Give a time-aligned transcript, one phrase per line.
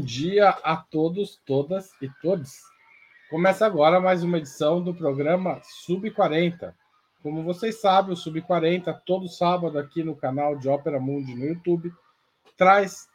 [0.00, 2.62] Bom dia a todos, todas e todos.
[3.28, 6.74] Começa agora mais uma edição do programa Sub 40.
[7.22, 11.44] Como vocês sabem, o Sub 40, todo sábado aqui no canal de Ópera Mundi no
[11.44, 11.92] YouTube,
[12.56, 13.10] traz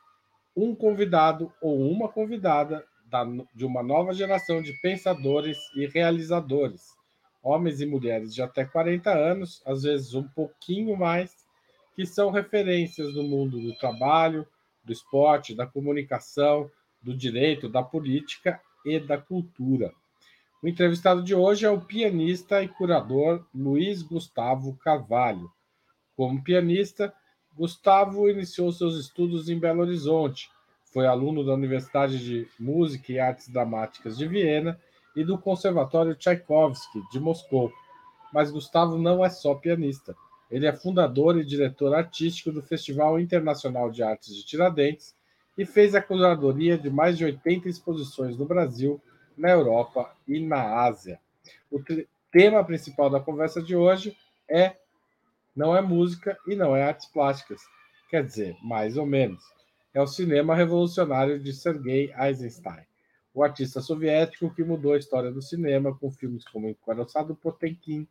[0.55, 2.85] um convidado ou uma convidada
[3.55, 6.93] de uma nova geração de pensadores e realizadores,
[7.41, 11.35] homens e mulheres de até 40 anos, às vezes um pouquinho mais,
[11.95, 14.47] que são referências no mundo do trabalho,
[14.85, 16.69] do esporte, da comunicação,
[17.01, 19.91] do direito, da política e da cultura.
[20.61, 25.51] O entrevistado de hoje é o pianista e curador Luiz Gustavo Carvalho.
[26.15, 27.13] Como pianista,
[27.55, 30.49] Gustavo iniciou seus estudos em Belo Horizonte.
[30.91, 34.79] Foi aluno da Universidade de Música e Artes Dramáticas de Viena
[35.15, 37.71] e do Conservatório Tchaikovsky de Moscou.
[38.33, 40.15] Mas Gustavo não é só pianista.
[40.49, 45.15] Ele é fundador e diretor artístico do Festival Internacional de Artes de Tiradentes
[45.57, 49.01] e fez a curadoria de mais de 80 exposições no Brasil,
[49.37, 51.19] na Europa e na Ásia.
[51.71, 51.81] O
[52.31, 54.15] tema principal da conversa de hoje
[54.49, 54.75] é
[55.55, 57.61] não é música e não é artes plásticas.
[58.09, 59.43] Quer dizer, mais ou menos.
[59.93, 62.83] É o cinema revolucionário de Sergei Eisenstein,
[63.33, 68.05] o artista soviético que mudou a história do cinema com filmes como Encoraçado Potemkin,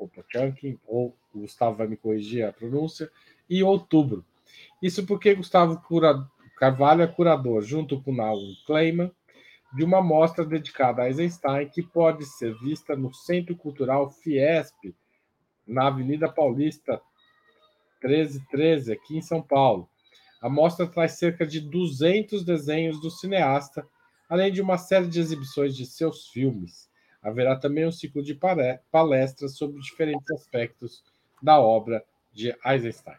[0.00, 3.10] ou Potemkin, ou Gustavo vai me corrigir a pronúncia,
[3.48, 4.24] e Outubro.
[4.82, 6.26] Isso porque Gustavo Cura...
[6.56, 9.10] Carvalho é curador, junto com Naum Kleiman,
[9.74, 14.94] de uma mostra dedicada a Eisenstein, que pode ser vista no Centro Cultural Fiesp,
[15.66, 17.00] na Avenida Paulista
[18.04, 19.88] 1313, aqui em São Paulo.
[20.42, 23.88] A mostra traz cerca de 200 desenhos do cineasta,
[24.28, 26.89] além de uma série de exibições de seus filmes.
[27.22, 28.38] Haverá também um ciclo de
[28.90, 31.02] palestras sobre diferentes aspectos
[31.42, 33.16] da obra de Eisenstein.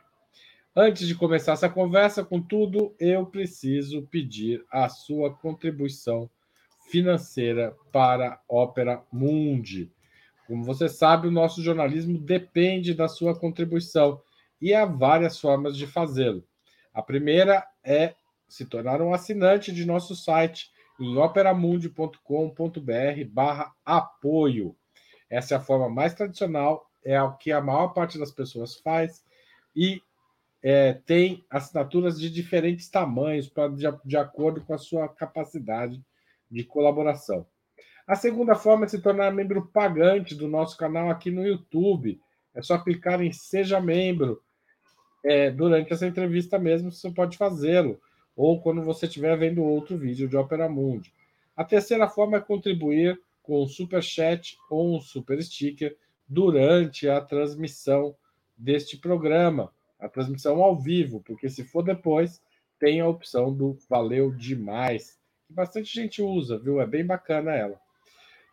[0.76, 6.30] Antes de começar essa conversa, contudo, eu preciso pedir a sua contribuição
[6.90, 9.92] financeira para a Ópera Mundi.
[10.48, 14.22] Como você sabe, o nosso jornalismo depende da sua contribuição
[14.62, 16.44] e há várias formas de fazê-lo.
[16.94, 18.16] A primeira é
[18.48, 20.71] se tornar um assinante de nosso site
[21.02, 24.76] em operamundi.com.br barra apoio.
[25.28, 29.24] Essa é a forma mais tradicional, é o que a maior parte das pessoas faz
[29.76, 30.00] e
[30.62, 36.00] é, tem assinaturas de diferentes tamanhos pra, de, de acordo com a sua capacidade
[36.50, 37.48] de colaboração.
[38.06, 42.22] A segunda forma é se tornar membro pagante do nosso canal aqui no YouTube.
[42.54, 44.44] É só clicar em Seja Membro.
[45.24, 48.00] É, durante essa entrevista mesmo, você pode fazê-lo
[48.36, 51.14] ou quando você estiver vendo outro vídeo de Opera Mundi.
[51.56, 55.98] A terceira forma é contribuir com um super chat ou um super sticker
[56.28, 58.16] durante a transmissão
[58.58, 62.42] deste programa, a transmissão ao vivo, porque se for depois,
[62.80, 66.80] tem a opção do valeu demais, que bastante gente usa, viu?
[66.80, 67.80] É bem bacana ela.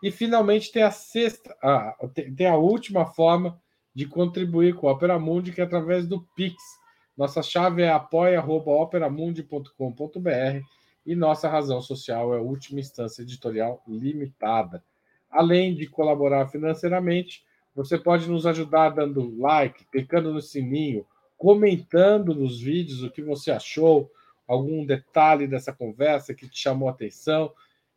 [0.02, 1.96] E finalmente tem a sexta, ah,
[2.36, 3.60] tem a última forma
[3.94, 6.56] de contribuir com a Opera Mundi, que é através do Pix
[7.18, 10.64] nossa chave é apoia.operamundi.com.br
[11.04, 14.84] e nossa razão social é Última Instância Editorial Limitada.
[15.28, 21.04] Além de colaborar financeiramente, você pode nos ajudar dando like, clicando no sininho,
[21.36, 24.08] comentando nos vídeos o que você achou,
[24.46, 27.52] algum detalhe dessa conversa que te chamou a atenção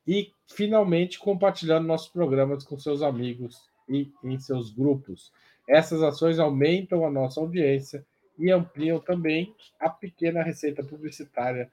[0.08, 5.32] e, finalmente, compartilhando nossos programas com seus amigos e em seus grupos.
[5.70, 8.04] Essas ações aumentam a nossa audiência
[8.38, 11.72] e ampliam também a pequena receita publicitária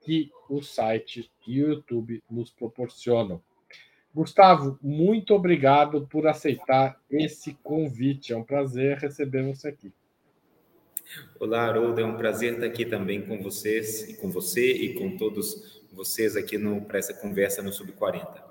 [0.00, 3.42] que o site e o YouTube nos proporcionam.
[4.14, 8.32] Gustavo, muito obrigado por aceitar esse convite.
[8.32, 9.92] É um prazer receber você aqui.
[11.38, 12.00] Olá, Haroldo.
[12.00, 16.36] É um prazer estar aqui também com vocês, e com você e com todos vocês
[16.36, 18.44] aqui para essa conversa no Sub 40.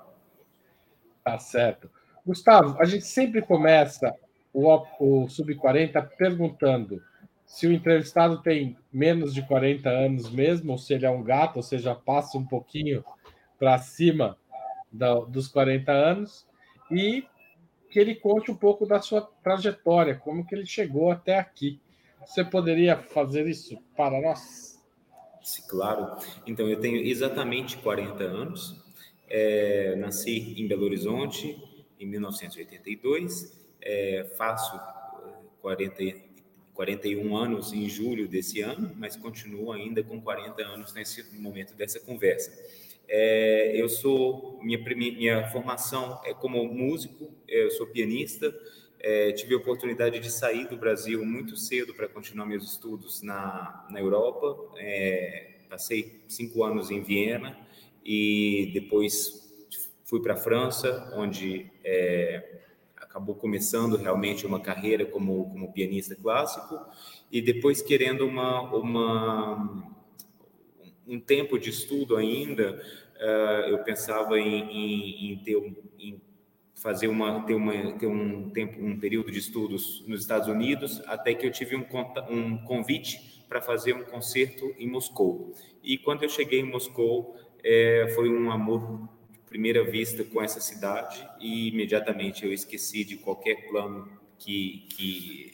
[1.24, 1.90] Tá certo.
[2.24, 4.14] Gustavo, a gente sempre começa
[4.52, 7.02] o, o Sub 40 perguntando
[7.46, 11.56] se o entrevistado tem menos de 40 anos mesmo, ou se ele é um gato,
[11.56, 13.04] ou seja, passa um pouquinho
[13.58, 14.36] para cima
[14.92, 16.46] da, dos 40 anos,
[16.90, 17.24] e
[17.88, 21.80] que ele conte um pouco da sua trajetória, como que ele chegou até aqui.
[22.26, 24.82] Você poderia fazer isso para nós?
[25.42, 26.16] Sim, claro.
[26.46, 28.84] Então, eu tenho exatamente 40 anos.
[29.28, 31.56] É, nasci em Belo Horizonte
[32.00, 33.64] em 1982.
[33.80, 34.78] É, faço
[35.62, 36.02] 40,
[36.76, 41.98] 41 anos em julho desse ano, mas continuo ainda com 40 anos nesse momento dessa
[41.98, 42.52] conversa.
[43.08, 48.54] É, eu sou minha minha formação é como músico, eu sou pianista.
[49.00, 53.86] É, tive a oportunidade de sair do Brasil muito cedo para continuar meus estudos na,
[53.90, 54.74] na Europa.
[54.76, 57.56] É, passei cinco anos em Viena
[58.04, 59.46] e depois
[60.04, 62.65] fui para a França, onde é,
[63.16, 66.78] acabou começando realmente uma carreira como, como pianista clássico,
[67.32, 69.90] e depois querendo uma, uma,
[71.08, 72.78] um tempo de estudo ainda,
[73.16, 75.56] uh, eu pensava em, em, em ter
[75.98, 76.20] em
[76.74, 81.32] fazer uma ter uma ter um tempo um período de estudos nos Estados Unidos até
[81.32, 81.86] que eu tive um,
[82.30, 85.54] um convite para fazer um concerto em Moscou.
[85.82, 87.34] E quando eu cheguei em Moscou
[87.64, 89.08] é, foi um amor
[89.56, 94.06] primeira vista com essa cidade e imediatamente eu esqueci de qualquer plano
[94.38, 95.50] que, que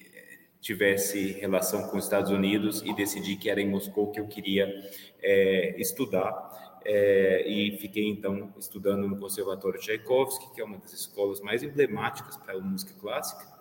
[0.61, 4.69] tivesse relação com os Estados Unidos e decidi que era em Moscou que eu queria
[5.23, 6.81] é, estudar.
[6.85, 12.37] É, e fiquei então estudando no Conservatório Tchaikovsky, que é uma das escolas mais emblemáticas
[12.37, 13.52] para a música clássica.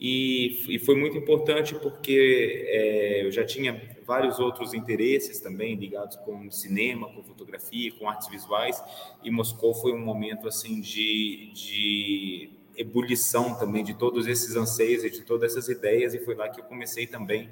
[0.00, 6.16] E, e foi muito importante porque é, eu já tinha vários outros interesses também ligados
[6.16, 8.82] com cinema, com fotografia, com artes visuais,
[9.22, 15.10] e Moscou foi um momento assim de, de ebulição também de todos esses anseios e
[15.10, 17.48] de todas essas ideias, e foi lá que eu comecei também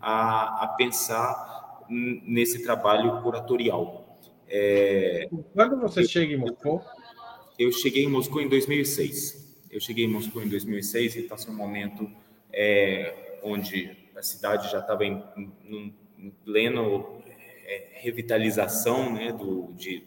[0.00, 4.18] a, a pensar nesse trabalho curatorial.
[4.48, 6.82] É, Quando você eu, chega em Moscou?
[7.58, 9.43] Eu cheguei em Moscou em 2006.
[9.74, 12.08] Eu cheguei em Moscou em 2006 e está sendo um momento
[12.52, 17.20] é, onde a cidade já estava em, em, em pleno
[17.66, 20.04] é, revitalização né, do, de,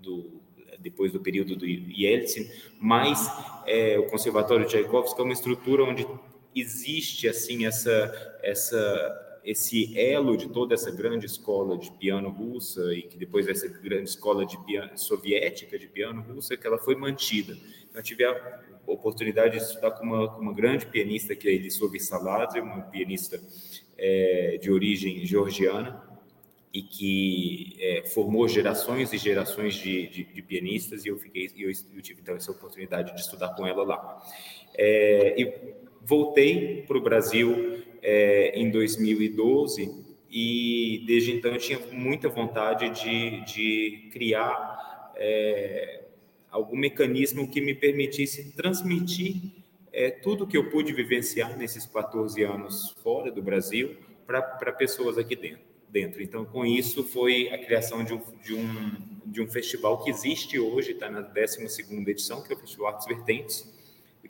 [0.00, 0.40] do,
[0.78, 2.48] depois do período do Yeltsin,
[2.78, 3.28] mas
[3.66, 6.06] é, o Conservatório Tchaikovsky é uma estrutura onde
[6.54, 13.02] existe assim essa essa esse elo de toda essa grande escola de piano russa e
[13.02, 17.54] que depois essa grande escola de piano soviética de piano russa que ela foi mantida.
[17.88, 18.60] Então, eu tive a
[18.92, 23.40] oportunidade de estudar com uma, com uma grande pianista que é Elisova Saladze, uma pianista
[23.96, 26.02] é, de origem georgiana
[26.72, 31.68] e que é, formou gerações e gerações de, de, de, pianistas e eu fiquei eu,
[31.68, 34.22] eu tive então essa oportunidade de estudar com ela lá.
[34.76, 42.28] É, e voltei para o Brasil é, em 2012 e desde então eu tinha muita
[42.28, 46.04] vontade de, de criar é,
[46.50, 49.36] algum mecanismo que me permitisse transmitir
[49.92, 55.34] é, tudo que eu pude vivenciar nesses 14 anos fora do Brasil para pessoas aqui
[55.34, 56.22] dentro, dentro.
[56.22, 58.92] Então, com isso, foi a criação de um, de um,
[59.26, 61.62] de um festival que existe hoje, está na 12
[62.08, 63.80] edição, que é o Festival Artes Vertentes,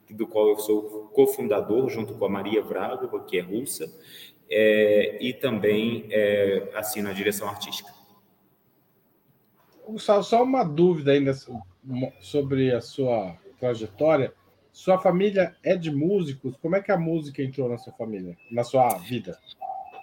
[0.09, 3.93] do qual eu sou cofundador, junto com a Maria Vragova, que é russa,
[4.49, 7.93] é, e também é, assino a direção artística.
[9.99, 11.35] Só, só uma dúvida ainda
[12.21, 14.33] sobre a sua trajetória.
[14.73, 16.57] Sua família é de músicos?
[16.63, 19.39] Como é que a música entrou na sua família, na sua vida?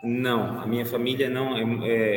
[0.04, 1.64] Não, a minha família não é,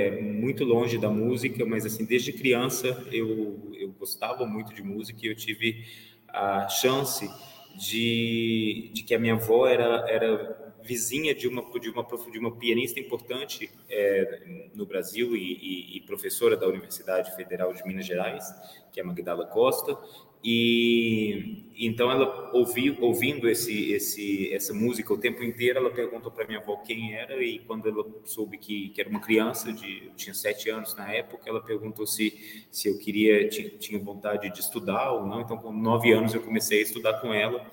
[0.08, 5.18] é, muito longe da música, mas assim desde criança eu, eu gostava muito de música
[5.22, 5.84] e eu tive
[6.28, 7.28] a chance
[7.76, 12.50] de, de que a minha avó era, era vizinha de uma, de uma, de uma
[12.50, 14.42] pianista importante é,
[14.74, 18.44] no Brasil e, e, e, professora da Universidade Federal de Minas Gerais,
[18.90, 19.96] que é Magdala Costa,
[20.42, 26.46] e então ela ouvi, ouvindo esse, esse, essa música o tempo inteiro, ela perguntou para
[26.46, 30.34] minha avó quem era e quando ela soube que, que era uma criança de tinha
[30.34, 35.12] sete anos na época, ela perguntou se se eu queria tinha, tinha vontade de estudar
[35.12, 35.42] ou não.
[35.42, 37.64] Então com nove anos eu comecei a estudar com ela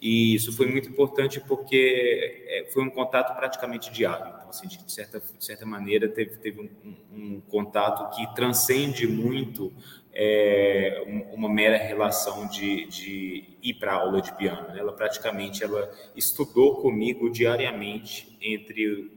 [0.00, 4.28] e isso foi muito importante porque é, foi um contato praticamente diário.
[4.28, 9.70] Então, assim, de certa, de certa maneira, teve, teve um, um, contato que transcende muito
[10.14, 14.68] é, uma mera relação de, de ir para aula de piano.
[14.68, 14.78] Né?
[14.78, 19.12] Ela praticamente ela estudou comigo diariamente entre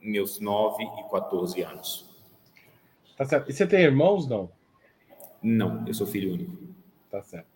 [0.00, 2.08] meus 9 e 14 anos.
[3.14, 3.50] Tá certo.
[3.50, 4.50] E você tem irmãos, não?
[5.42, 6.56] Não, eu sou filho único.
[7.10, 7.46] Tá certo.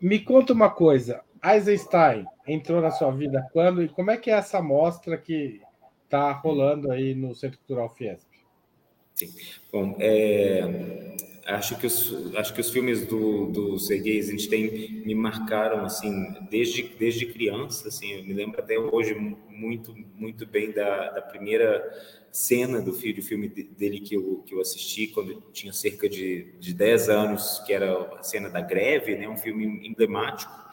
[0.00, 1.22] Me conta uma coisa.
[1.42, 5.60] Eisenstein entrou na sua vida quando e como é que é essa mostra que
[6.04, 8.28] está rolando aí no Centro Cultural Fiesp?
[9.14, 9.32] Sim.
[9.72, 11.16] Bom, é,
[11.46, 16.82] acho que os acho que os filmes do do Sergei Eisenstein me marcaram assim desde
[16.98, 21.82] desde criança assim eu me lembro até hoje muito muito bem da, da primeira
[22.30, 26.08] cena do filme, do filme dele que eu, que eu assisti quando eu tinha cerca
[26.08, 30.69] de, de 10 anos que era a cena da greve né um filme emblemático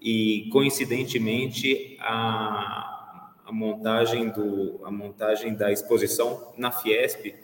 [0.00, 7.34] e coincidentemente a, a montagem do a montagem da exposição na Fiesp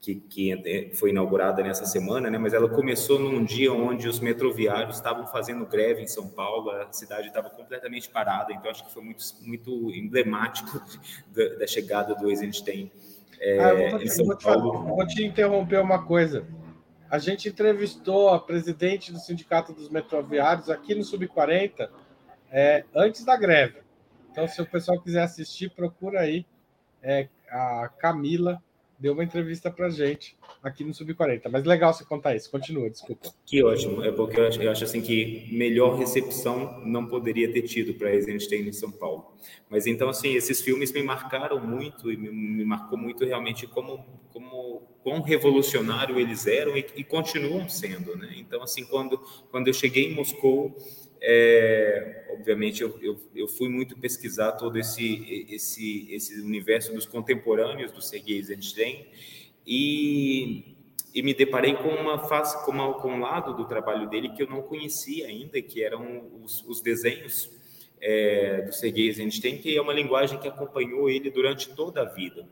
[0.00, 2.38] que, que foi inaugurada nessa semana, né?
[2.38, 6.92] Mas ela começou num dia onde os metroviários estavam fazendo greve em São Paulo, a
[6.92, 8.52] cidade estava completamente parada.
[8.52, 10.80] Então acho que foi muito muito emblemático
[11.34, 12.90] da, da chegada do Eisenstein
[13.40, 14.84] é, ah, vou, te, em São vou Paulo.
[14.84, 16.46] Vou te interromper uma coisa.
[17.10, 21.88] A gente entrevistou a presidente do Sindicato dos Metroviários aqui no Sub-40
[22.50, 23.80] é, antes da greve.
[24.30, 26.44] Então, se o pessoal quiser assistir, procura aí
[27.02, 28.62] é, a Camila
[28.98, 31.42] deu uma entrevista para gente aqui no Sub-40.
[31.50, 32.50] Mas legal você contar isso.
[32.50, 33.28] Continua, desculpa.
[33.44, 34.02] Que ótimo.
[34.02, 38.12] É porque eu acho, eu acho assim que melhor recepção não poderia ter tido para
[38.14, 39.34] Eisenstein em São Paulo.
[39.68, 44.04] Mas então, assim, esses filmes me marcaram muito e me, me marcou muito realmente como,
[44.32, 48.34] como quão revolucionário eles eram e, e continuam sendo, né?
[48.36, 49.18] Então, assim, quando,
[49.50, 50.76] quando eu cheguei em Moscou,
[51.20, 57.90] é, obviamente, eu, eu, eu, fui muito pesquisar todo esse, esse, esse universo dos contemporâneos
[57.92, 59.06] do Sergei Eisenstein
[59.66, 60.76] e,
[61.14, 64.42] e me deparei com uma face, com, uma, com um lado do trabalho dele que
[64.42, 67.50] eu não conhecia ainda, que eram os, os desenhos
[68.00, 72.48] é, do Sergei Eisenstein, que é uma linguagem que acompanhou ele durante toda a vida.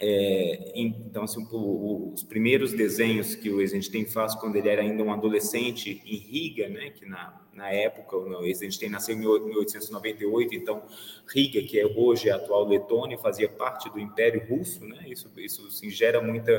[0.00, 5.02] É, então, assim, o, os primeiros desenhos que o Eisenstein faz quando ele era ainda
[5.02, 10.84] um adolescente em Riga, né, que na, na época, o Eisenstein nasceu em 1898, então
[11.26, 15.66] Riga, que é hoje a atual Letônia, fazia parte do Império Russo, né, isso, isso
[15.66, 16.52] assim, gera muita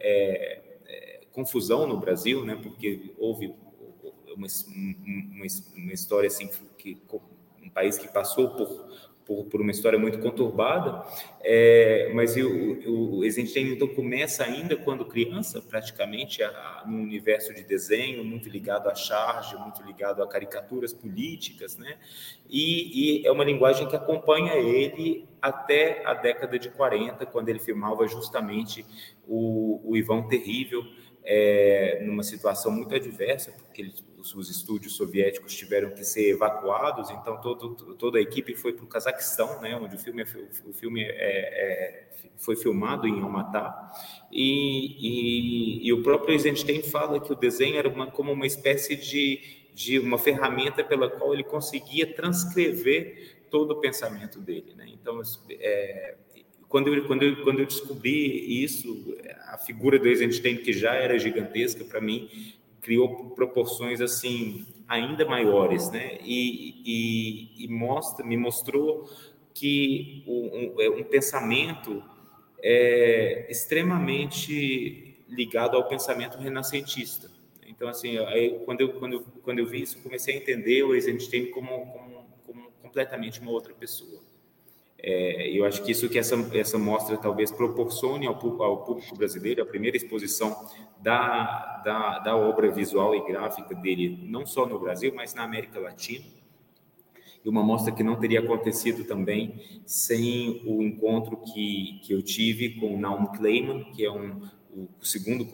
[0.00, 3.54] é, é, confusão no Brasil, né, porque houve
[4.34, 6.48] uma, uma, uma história assim,
[6.78, 6.96] que
[7.62, 8.86] um país que passou por
[9.26, 11.04] por, por uma história muito conturbada,
[11.42, 18.24] é, mas o, Eisenstein então começa ainda quando criança, praticamente, a, no universo de desenho,
[18.24, 21.96] muito ligado à charge, muito ligado a caricaturas políticas, né?
[22.48, 27.58] E, e, é uma linguagem que acompanha ele até a década de 40, quando ele
[27.58, 28.86] filmava justamente
[29.26, 30.84] o, o Ivan Terrível,
[31.24, 37.40] é, numa situação muito adversa, porque ele os, estúdios soviéticos tiveram que ser evacuados, então
[37.40, 40.26] todo, toda a equipe foi para o Cazaquistão, né, onde o filme, é
[40.68, 43.92] o filme é, é, foi filmado em Almatá,
[44.30, 48.96] e, e, e, o próprio Eisenstein fala que o desenho era uma, como uma espécie
[48.96, 49.40] de,
[49.74, 54.74] de uma ferramenta pela qual ele conseguia transcrever todo o pensamento dele.
[54.74, 54.86] Né?
[54.88, 55.20] Então,
[55.50, 56.16] é,
[56.68, 61.18] quando eu, quando, eu, quando eu descobri isso, a figura do Eisenstein, que já era
[61.18, 62.28] gigantesca para mim,
[62.86, 66.18] criou proporções assim ainda maiores, né?
[66.22, 69.10] E, e, e mostra, me mostrou
[69.52, 72.00] que um, é um, pensamento
[72.62, 77.28] é extremamente ligado ao pensamento renascentista.
[77.66, 81.46] Então, assim, aí, quando, eu, quando, quando eu vi isso, comecei a entender o Eisenstein
[81.46, 84.22] como, como, como completamente uma outra pessoa.
[84.98, 89.62] É, eu acho que isso que essa, essa mostra talvez proporcione ao, ao público brasileiro,
[89.62, 90.56] a primeira exposição
[91.00, 95.78] da, da, da, obra visual e gráfica dele, não só no Brasil, mas na América
[95.78, 96.24] Latina.
[97.44, 102.70] E uma mostra que não teria acontecido também sem o encontro que, que eu tive
[102.80, 104.40] com o Naum Kleiman, que é um,
[104.72, 105.46] o segundo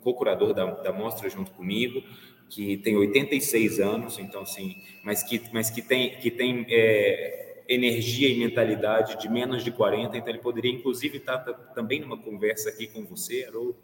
[0.00, 2.02] co-curador da, da mostra junto comigo,
[2.48, 8.28] que tem 86 anos, então assim, mas que, mas que tem, que tem é, energia
[8.28, 11.38] e mentalidade de menos de 40, então ele poderia inclusive estar
[11.74, 13.76] também numa conversa aqui com você, Haroldo,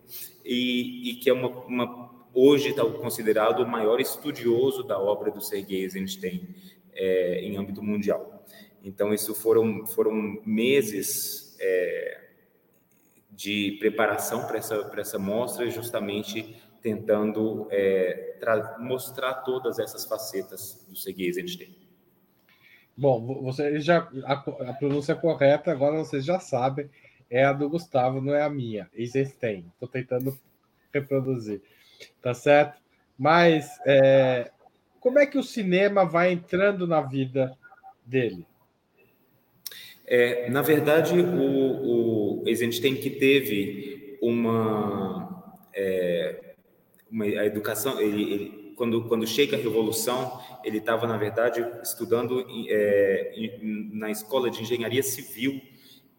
[0.44, 5.40] e, e que é uma, uma hoje está considerado o maior estudioso da obra do
[5.40, 6.48] Sergei Eisenstein
[6.92, 8.44] é, em âmbito mundial.
[8.84, 12.20] Então, isso foram, foram meses é,
[13.30, 18.36] de preparação para essa, para essa mostra, justamente tentando é,
[18.80, 21.81] mostrar todas essas facetas do Sergei Eisenstein.
[22.96, 26.90] Bom, você já a, a, pronúncia correta, agora vocês já sabem,
[27.30, 28.88] é a do Gustavo, não é a minha.
[28.94, 29.64] Eisenstein.
[29.72, 30.38] Estou tentando
[30.92, 31.62] reproduzir.
[32.20, 32.80] Tá certo?
[33.18, 34.50] Mas é,
[35.00, 37.56] como é que o cinema vai entrando na vida
[38.04, 38.46] dele?
[40.06, 46.54] É, na verdade, o, o Eisenstein que teve uma, é,
[47.10, 52.44] uma a educação, ele, ele quando, quando chega a Revolução, ele estava, na verdade, estudando
[52.68, 53.58] é,
[53.92, 55.60] na Escola de Engenharia Civil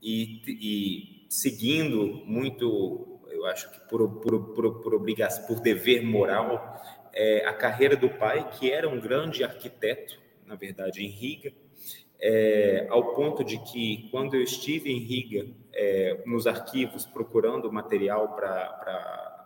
[0.01, 6.81] e, e seguindo muito, eu acho que por, por, por, por obrigação, por dever moral,
[7.13, 11.53] é, a carreira do pai, que era um grande arquiteto, na verdade, em Riga,
[12.19, 18.33] é, ao ponto de que, quando eu estive em Riga, é, nos arquivos, procurando material
[18.35, 19.42] para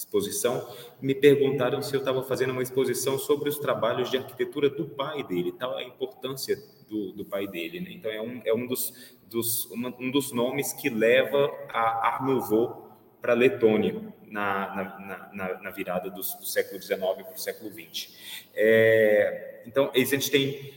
[0.00, 0.66] exposição,
[1.00, 5.22] me perguntaram se eu estava fazendo uma exposição sobre os trabalhos de arquitetura do pai
[5.22, 6.56] dele, tal a importância
[6.88, 7.80] do, do pai dele.
[7.80, 7.92] Né?
[7.92, 8.92] Então, é um, é um, dos,
[9.28, 12.22] dos, um dos nomes que leva a Art
[13.20, 17.70] para a Letônia, na, na, na, na, virada do, do século XIX para o século
[17.70, 18.14] XX.
[18.54, 20.72] É, então, Eisenstein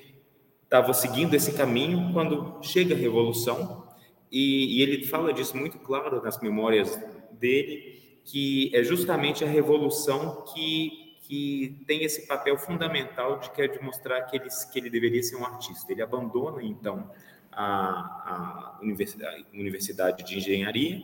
[0.63, 3.88] estava seguindo esse caminho quando chega a Revolução,
[4.32, 7.00] e, e ele fala disso muito claro nas memórias
[7.32, 14.25] dele, que é justamente a revolução que, que tem esse papel fundamental de quer demonstrar
[14.27, 15.92] que ele, que ele deveria ser um artista.
[15.92, 17.10] Ele abandona, então,
[17.51, 21.01] a, a universidade, universidade de engenharia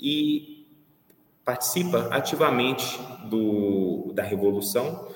[0.00, 0.66] e
[1.44, 5.08] participa ativamente do, da revolução.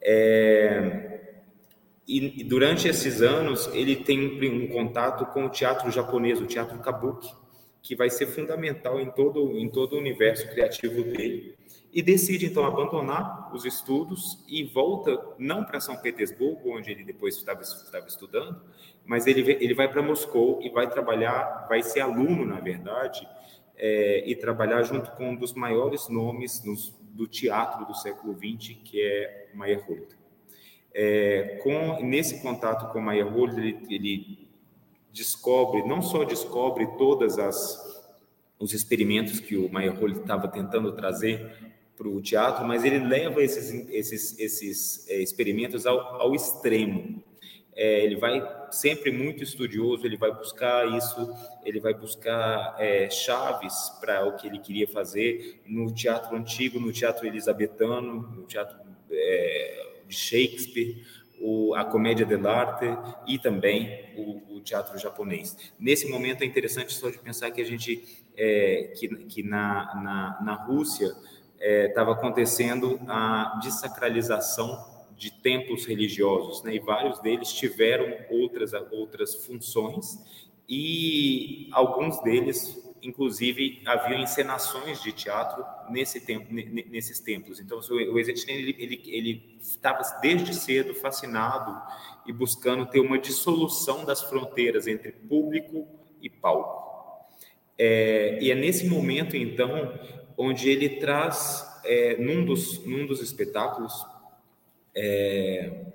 [0.00, 1.34] É,
[2.06, 6.78] e, durante esses anos ele tem um, um contato com o teatro japonês, o teatro
[6.78, 7.30] kabuki,
[7.82, 11.56] que vai ser fundamental em todo, em todo o universo criativo dele.
[11.92, 17.36] E decide então abandonar os estudos e volta não para São Petersburgo, onde ele depois
[17.36, 18.62] estava, estava estudando,
[19.04, 23.26] mas ele, ele vai para Moscou e vai trabalhar, vai ser aluno, na verdade,
[23.76, 28.76] é, e trabalhar junto com um dos maiores nomes nos, do teatro do século XX,
[28.84, 30.16] que é Meyerhold.
[30.92, 34.49] É, com, nesse contato com Meyerhold, ele, ele
[35.12, 37.90] descobre, não só descobre todas as
[38.60, 41.50] os experimentos que o Meyerhold estava tentando trazer
[41.96, 47.22] para o teatro, mas ele leva esses, esses, esses é, experimentos ao, ao extremo.
[47.74, 53.90] É, ele vai sempre muito estudioso, ele vai buscar isso, ele vai buscar é, chaves
[54.00, 58.78] para o que ele queria fazer no teatro antigo, no teatro elisabetano, no teatro
[59.10, 61.02] é, de Shakespeare,
[61.40, 62.86] o, a comédia dell'arte
[63.26, 65.56] e também o, o, teatro japonês.
[65.78, 70.38] Nesse momento é interessante só de pensar que a gente é, que, que na, na,
[70.44, 71.12] na Rússia
[71.58, 76.74] estava é, acontecendo a desacralização de templos religiosos, né?
[76.74, 80.18] E vários deles tiveram outras outras funções
[80.68, 87.60] e alguns deles inclusive haviam encenações de teatro nesse tempo, nesses templos.
[87.60, 91.80] Então, o Eisenstein ele, ele, ele estava desde cedo fascinado
[92.26, 95.86] e buscando ter uma dissolução das fronteiras entre público
[96.20, 96.90] e palco.
[97.78, 99.98] É, e é nesse momento, então,
[100.36, 103.92] onde ele traz, é, num, dos, num dos espetáculos,
[104.94, 105.86] é,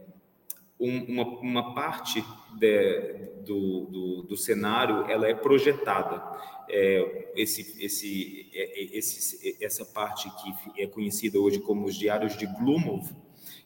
[0.80, 2.24] um, uma, uma parte
[2.58, 6.22] de, do, do, do, cenário ela é projetada.
[6.70, 12.38] É, esse, esse, é, é, esse, essa parte que é conhecida hoje como os Diários
[12.38, 13.14] de Glumov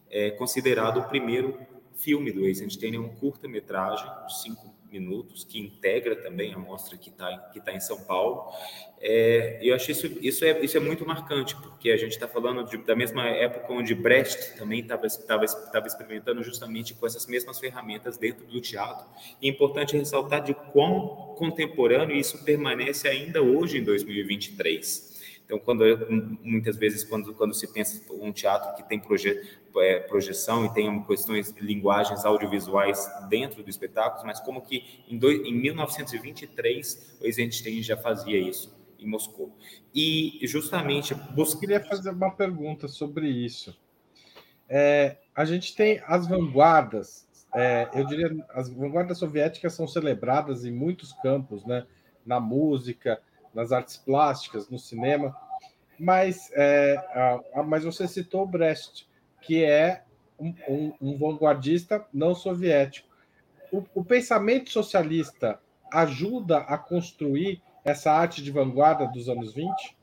[0.10, 1.58] é considerado o primeiro
[1.96, 4.10] filme do Eisenstein, é um curta-metragem,
[4.42, 8.52] cinco minutos, que integra também a mostra que está que tá em São Paulo.
[9.02, 12.66] É, eu acho isso, isso, é, isso é muito marcante, porque a gente está falando
[12.66, 15.06] de, da mesma época onde Brecht também estava
[15.86, 19.08] experimentando justamente com essas mesmas ferramentas dentro do teatro.
[19.42, 25.10] E é importante ressaltar de quão contemporâneo isso permanece ainda hoje em 2023.
[25.50, 25.84] Então, quando
[26.44, 29.42] muitas vezes quando quando se pensa um teatro que tem proje,
[29.78, 35.54] é, projeção e tem questões linguagens audiovisuais dentro do espetáculo, mas como que em, em
[35.54, 39.56] 1923 o Eisenstein já fazia isso em Moscou.
[39.94, 41.58] E justamente busca...
[41.58, 43.78] Eu queria fazer uma pergunta sobre isso.
[44.68, 50.72] É, a gente tem as vanguardas, é, eu diria, as vanguardas soviéticas são celebradas em
[50.72, 51.88] muitos campos, né?
[52.26, 53.20] Na música,
[53.54, 55.36] nas artes plásticas, no cinema.
[55.98, 59.09] Mas, é, a, a, mas você citou Brecht,
[59.42, 60.04] que é
[60.40, 63.08] um, um, um vanguardista não soviético.
[63.72, 65.60] O, o, pensamento socialista
[65.92, 69.98] ajuda a construir essa arte de vanguarda dos anos 20?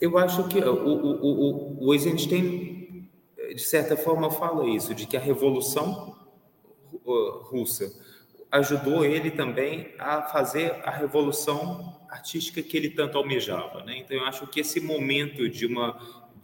[0.00, 3.08] Eu acho que o, o, o, o Eisenstein,
[3.54, 6.16] de certa forma, fala isso, de que a Revolução
[7.04, 7.90] Russa
[8.50, 13.82] ajudou ele também a fazer a revolução artística que ele tanto almejava.
[13.84, 13.98] Né?
[13.98, 15.98] Então, eu acho que esse momento de uma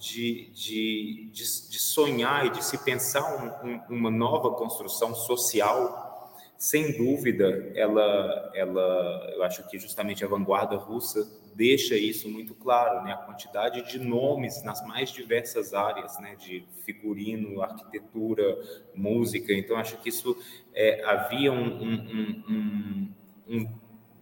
[0.04, 3.24] de, de, de, de sonhar e de se pensar
[3.64, 10.28] um, um, uma nova construção social, sem dúvida, ela, ela, eu acho que justamente a
[10.28, 13.12] vanguarda russa deixa isso muito claro, né?
[13.12, 16.36] A quantidade de nomes nas mais diversas áreas, né?
[16.36, 18.58] De figurino, arquitetura,
[18.94, 19.52] música.
[19.52, 20.36] Então, acho que isso
[20.74, 23.14] é, havia um, um,
[23.48, 23.68] um,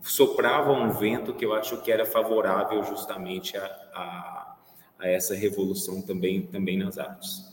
[0.02, 4.41] soprava um vento que eu acho que era favorável justamente a, a,
[5.02, 7.52] a essa revolução também, também nas artes.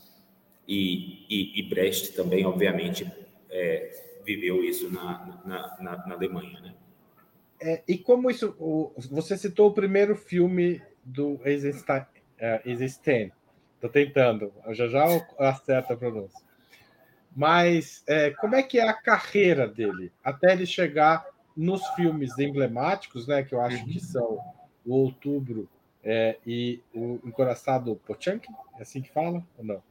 [0.66, 3.10] E, e, e Brecht também, obviamente,
[3.50, 3.90] é,
[4.24, 6.74] viveu isso na, na, na, na Alemanha, né?
[7.60, 8.54] É, e como isso.
[8.58, 12.06] O, você citou o primeiro filme do Eisenstein.
[12.38, 13.32] É, Eisenstein.
[13.74, 15.04] Estou tentando, já já
[15.38, 16.38] acerto a pronúncia.
[17.34, 23.26] Mas é, como é que é a carreira dele até ele chegar nos filmes emblemáticos,
[23.26, 23.42] né?
[23.42, 24.00] Que eu acho que uhum.
[24.00, 24.38] são
[24.86, 25.68] o Outubro
[26.04, 29.82] é, e o Encoraçado Pochankin, é assim que fala ou não?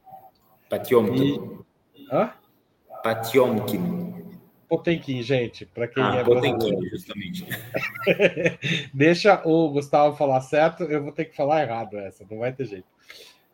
[0.68, 1.64] Patiomkin.
[1.94, 2.06] E...
[2.10, 2.32] Hã?
[3.02, 4.10] Patiomkin.
[4.68, 7.44] Potemkin, gente, para quem ah, é Potemkin, justamente.
[8.94, 12.66] Deixa o Gustavo falar certo, eu vou ter que falar errado essa, não vai ter
[12.66, 12.86] jeito.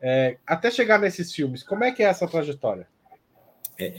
[0.01, 2.87] É, até chegar nesses filmes, como é que é essa trajetória?
[3.79, 3.95] É,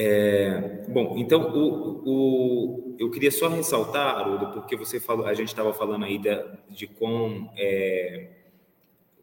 [0.00, 5.48] é, bom, então o, o, eu queria só ressaltar, Haroldo, porque você falou, a gente
[5.48, 6.30] estava falando aí de,
[6.70, 8.28] de quão, é,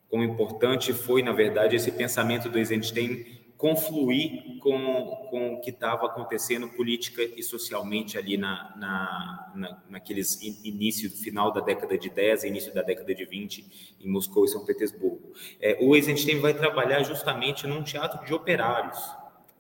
[0.10, 3.26] quão importante foi, na verdade, esse pensamento do Eisenstein
[3.58, 10.42] confluir com, com o que estava acontecendo política e socialmente ali na, na, na, naqueles
[10.42, 14.66] início, final da década de 10, início da década de 20, em Moscou e São
[14.66, 15.32] Petersburgo.
[15.62, 19.00] É, o Eisenstein vai trabalhar justamente num teatro de operários,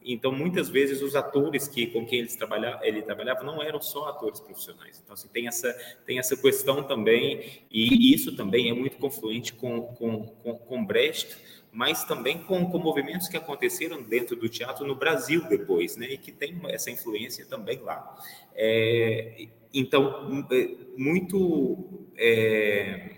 [0.05, 4.09] então, muitas vezes, os atores que com quem eles trabalha, ele trabalhava não eram só
[4.09, 5.01] atores profissionais.
[5.03, 5.73] Então, assim, tem, essa,
[6.05, 11.35] tem essa questão também, e isso também é muito confluente com, com, com, com Brecht,
[11.71, 16.07] mas também com, com movimentos que aconteceram dentro do teatro no Brasil depois, né?
[16.13, 18.15] e que tem essa influência também lá.
[18.53, 22.07] É, então, é, muito.
[22.17, 23.09] É,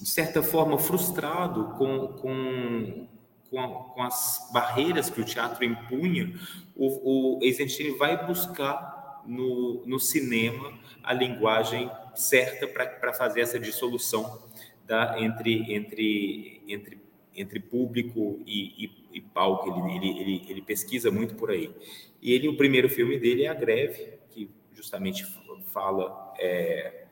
[0.00, 3.08] de certa forma, frustrado com, com
[3.50, 6.34] com, com, as barreiras que o teatro impunha,
[6.76, 14.42] o, o Eisenstein vai buscar no, no cinema a linguagem certa para fazer essa dissolução
[14.86, 16.98] da, entre, entre, entre,
[17.34, 19.68] entre público e, e, e palco.
[19.70, 21.70] Ele, ele, ele, ele, pesquisa muito por aí.
[22.20, 25.24] E ele, o primeiro filme dele é A Greve, que justamente
[25.66, 27.04] fala é,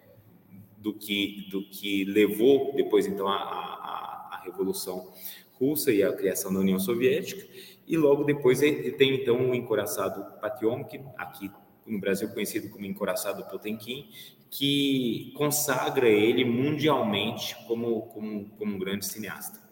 [0.78, 5.12] do, que, do que levou depois, então, a, a, a Revolução
[5.58, 7.46] russa e a criação da União Soviética,
[7.86, 11.50] e logo depois ele tem então o encoraçado Patiomkin, aqui
[11.86, 14.08] no Brasil conhecido como encoraçado Potemkin,
[14.50, 19.64] que consagra ele mundialmente como, como, como um grande cineasta.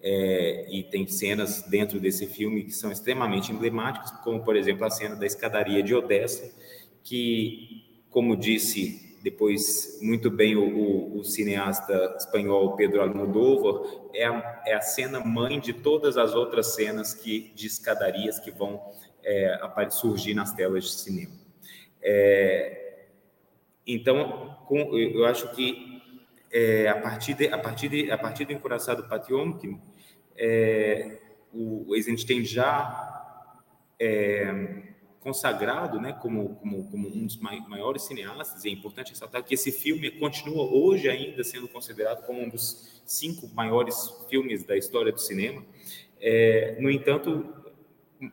[0.00, 4.90] É, e tem cenas dentro desse filme que são extremamente emblemáticas, como, por exemplo, a
[4.90, 6.54] cena da escadaria de Odessa,
[7.02, 14.62] que, como disse depois muito bem o, o, o, cineasta espanhol Pedro Almodóvar, é a,
[14.66, 18.80] é a cena mãe de todas as outras cenas que, de escadarias que vão
[19.22, 19.58] é,
[19.90, 21.34] surgir nas telas de cinema.
[22.00, 23.06] É,
[23.86, 26.02] então, com, eu acho que
[26.50, 29.80] é, a, partir de, a, partir de, a partir do encoraçado Patiomkin,
[30.36, 31.18] é,
[31.52, 33.24] o Eisenstein já
[33.98, 34.87] é,
[35.28, 39.70] consagrado né, como, como, como um dos maiores cineastas, e é importante ressaltar que esse
[39.70, 45.20] filme continua hoje ainda sendo considerado como um dos cinco maiores filmes da história do
[45.20, 45.62] cinema.
[46.18, 47.46] É, no entanto,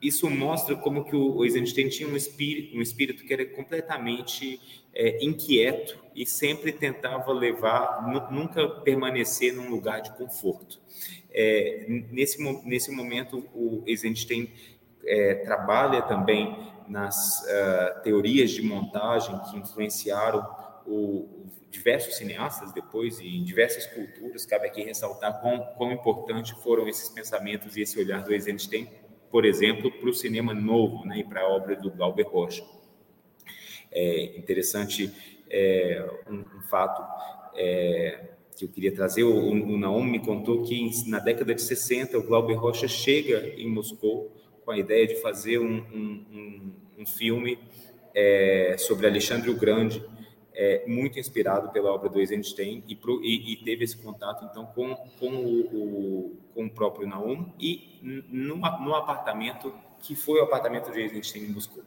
[0.01, 4.61] isso mostra como que o Eisenstein tinha um espírito, um espírito que era completamente
[4.93, 10.79] é, inquieto e sempre tentava levar, nunca permanecer num lugar de conforto.
[11.29, 14.49] É, nesse, nesse momento, o Eisenstein
[15.05, 20.45] é, trabalha também nas uh, teorias de montagem que influenciaram
[20.85, 21.45] o,
[21.75, 24.45] diversos cineastas depois e em diversas culturas.
[24.45, 28.89] Cabe aqui ressaltar quão, quão importante foram esses pensamentos e esse olhar do Eisenstein,
[29.29, 32.63] por exemplo, para o cinema novo né, e para a obra do Glauber Rocha.
[33.91, 35.11] É interessante
[35.49, 37.01] é, um, um, fato
[37.55, 39.23] é, que eu queria trazer.
[39.23, 43.69] O, o Naum me contou que na década de 60 o Glauber Rocha chega em
[43.69, 44.33] Moscou
[44.65, 47.59] com a ideia de fazer um, um, um, filme
[48.13, 50.03] é, sobre Alexandre o Grande,
[50.53, 54.65] é, muito inspirado pela obra do Eisenstein e, pro, e, e teve esse contato então
[54.65, 60.91] com, com, o, o, com o próprio Naum e no, apartamento que foi o apartamento
[60.91, 61.83] de Eisenstein em Moscou.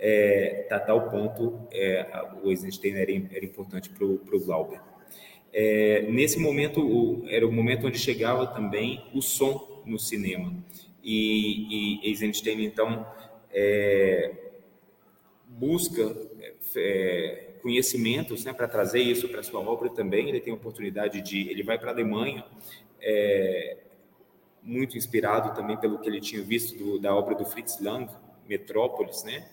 [0.00, 2.06] É, a tal ponto é,
[2.42, 4.80] o Eisenstein era, era importante para o Glauber.
[5.52, 10.52] É, nesse momento, o, era o momento onde chegava também o som no cinema
[11.08, 13.06] e, e Eisenstein, então,
[13.50, 14.30] é,
[15.46, 16.14] busca
[16.76, 20.28] é, conhecimentos né, para trazer isso para sua obra também.
[20.28, 21.48] Ele tem a oportunidade de.
[21.48, 22.44] Ele vai para a Alemanha,
[23.00, 23.78] é,
[24.62, 28.12] muito inspirado também pelo que ele tinha visto do, da obra do Fritz Lang,
[28.46, 29.48] Metrópolis, né?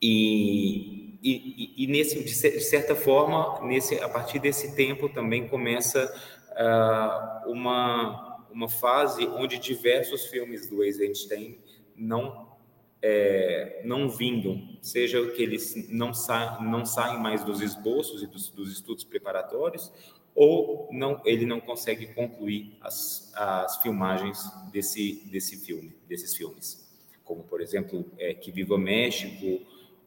[0.00, 6.14] E, e, e, nesse, de certa forma, nesse, a partir desse tempo também começa
[6.52, 8.25] uh, uma
[8.56, 11.58] uma fase onde diversos filmes do Eisenstein
[11.94, 12.56] não
[13.02, 18.48] é, não vingam, seja que eles não, sa não saem mais dos esboços e dos,
[18.48, 19.92] dos, estudos preparatórios,
[20.34, 26.82] ou não, ele não consegue concluir as, as filmagens desse, desse filme, desses filmes,
[27.24, 29.60] como por exemplo é, Que Viva México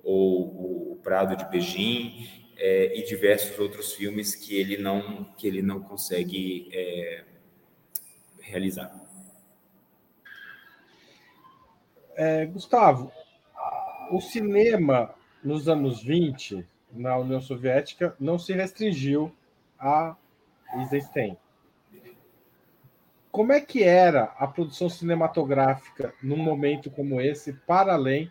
[0.04, 5.62] ou o Prado de Beijing é, e diversos outros filmes que ele não que ele
[5.62, 7.24] não consegue é,
[8.50, 8.92] realizar.
[12.16, 13.12] É, Gustavo,
[14.12, 19.34] o cinema nos anos 20, na União Soviética, não se restringiu
[19.80, 20.16] a
[20.76, 21.38] Eisenstein.
[23.32, 28.30] Como é que era a produção cinematográfica num momento como esse, para além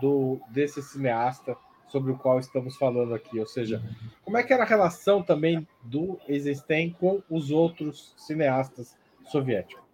[0.00, 1.56] do desse cineasta
[1.88, 3.38] sobre o qual estamos falando aqui?
[3.38, 3.82] Ou seja,
[4.24, 8.96] como é que era a relação também do Eisenstein com os outros cineastas
[9.30, 9.84] soviéticos?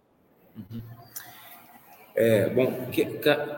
[0.55, 0.81] Uhum.
[2.15, 2.73] É, bom,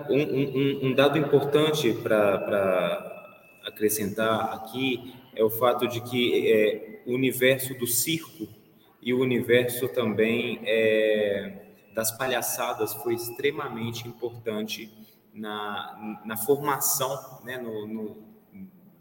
[0.10, 3.10] um, um, um dado importante para
[3.65, 8.48] acrescentar aqui é o fato de que é, o universo do circo
[9.02, 14.92] e o universo também é, das palhaçadas foi extremamente importante
[15.34, 18.30] na, na formação né, no, no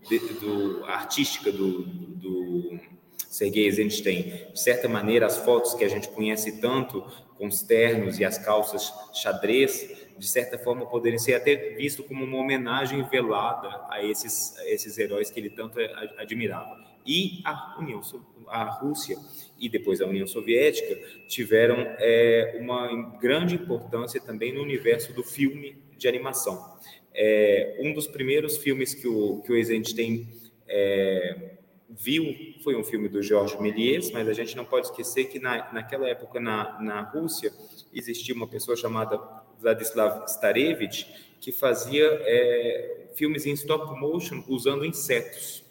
[0.09, 2.79] de, do, artística do, do
[3.29, 4.47] Sergei Eisenstein.
[4.53, 7.05] De certa maneira, as fotos que a gente conhece tanto
[7.37, 12.25] com os ternos e as calças xadrez, de certa forma, poderiam ser até visto como
[12.25, 15.79] uma homenagem velada a esses, a esses heróis que ele tanto
[16.19, 16.77] admirava.
[17.07, 18.03] E a União,
[18.49, 19.17] a Rússia
[19.59, 25.77] e depois a União Soviética tiveram é, uma grande importância também no universo do filme
[25.97, 26.77] de animação.
[27.15, 30.29] É, um dos primeiros filmes que o, que o Eisenstein
[30.69, 31.58] é,
[31.89, 35.73] viu foi um filme do Georges Méliès, mas a gente não pode esquecer que na,
[35.73, 37.53] naquela época na, na Rússia
[37.93, 39.19] existia uma pessoa chamada
[39.59, 41.07] Vladislav Starevich
[41.41, 45.65] que fazia é, filmes em stop motion usando insetos.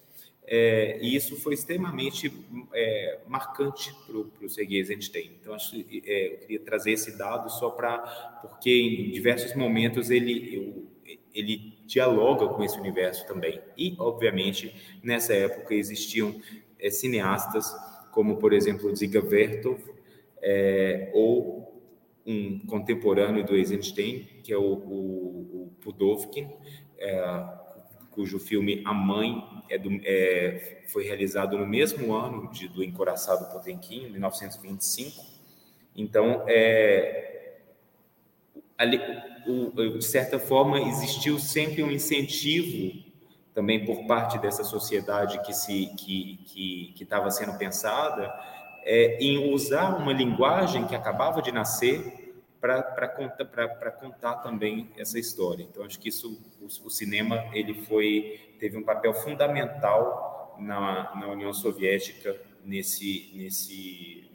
[0.49, 2.31] É, e isso foi extremamente
[2.73, 5.31] é, marcante para o Sergei Eisenstein.
[5.41, 7.97] Então, acho, é, eu queria trazer esse dado só para
[8.41, 13.61] porque em diversos momentos ele eu, ele dialoga com esse universo também.
[13.75, 16.39] E, obviamente, nessa época existiam
[16.79, 17.73] é, cineastas
[18.11, 19.79] como, por exemplo, Ziga Vertov,
[20.41, 21.81] é, ou
[22.25, 26.49] um contemporâneo do Eisenstein, que é o, o, o Pudovkin,
[26.97, 27.43] é,
[28.11, 33.51] cujo filme A Mãe é do, é, foi realizado no mesmo ano de, do Encoraçado
[33.51, 35.23] Potemkin, 1925.
[35.95, 37.57] Então, é,
[38.77, 38.99] ali,
[39.47, 43.05] de certa forma, existiu sempre um incentivo
[43.53, 48.31] também por parte dessa sociedade que se que estava sendo pensada
[48.83, 55.17] é, em usar uma linguagem que acabava de nascer para contar para contar também essa
[55.17, 55.63] história.
[55.63, 61.27] Então acho que isso o, o, cinema ele foi teve um papel fundamental na, na
[61.27, 64.31] União Soviética nesse nesse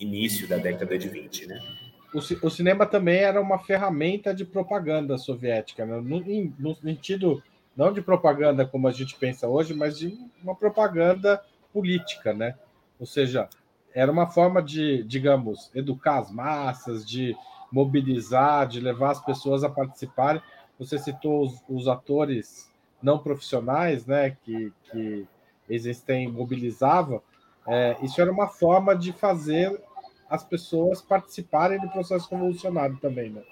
[0.00, 1.85] início da década de 20, né?
[2.16, 6.00] O, o, cinema também era uma ferramenta de propaganda soviética, né?
[6.00, 7.42] no, no, sentido
[7.76, 12.54] não de propaganda como a gente pensa hoje, mas de uma propaganda política, né?
[12.98, 13.50] Ou seja,
[13.94, 17.36] era uma forma de, digamos, educar as massas, de
[17.70, 20.40] mobilizar, de levar as pessoas a participarem.
[20.78, 22.70] Você citou os, os atores
[23.02, 24.34] não profissionais, né?
[24.42, 25.26] Que, que
[25.68, 27.22] existem mobilizava.
[27.68, 29.78] É, isso era uma forma de fazer
[30.28, 33.42] as pessoas participarem do processo revolucionário também, né?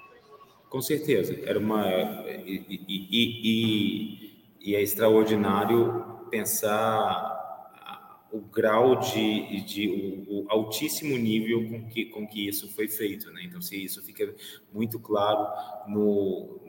[0.68, 1.38] Com certeza.
[1.44, 1.86] Era uma
[2.44, 7.34] e, e, e, e é extraordinário pensar
[8.32, 9.88] o grau de, de
[10.28, 13.42] o, o, altíssimo nível com que com que isso foi feito, né?
[13.44, 14.34] Então, se isso fica
[14.72, 15.46] muito claro
[15.86, 16.60] no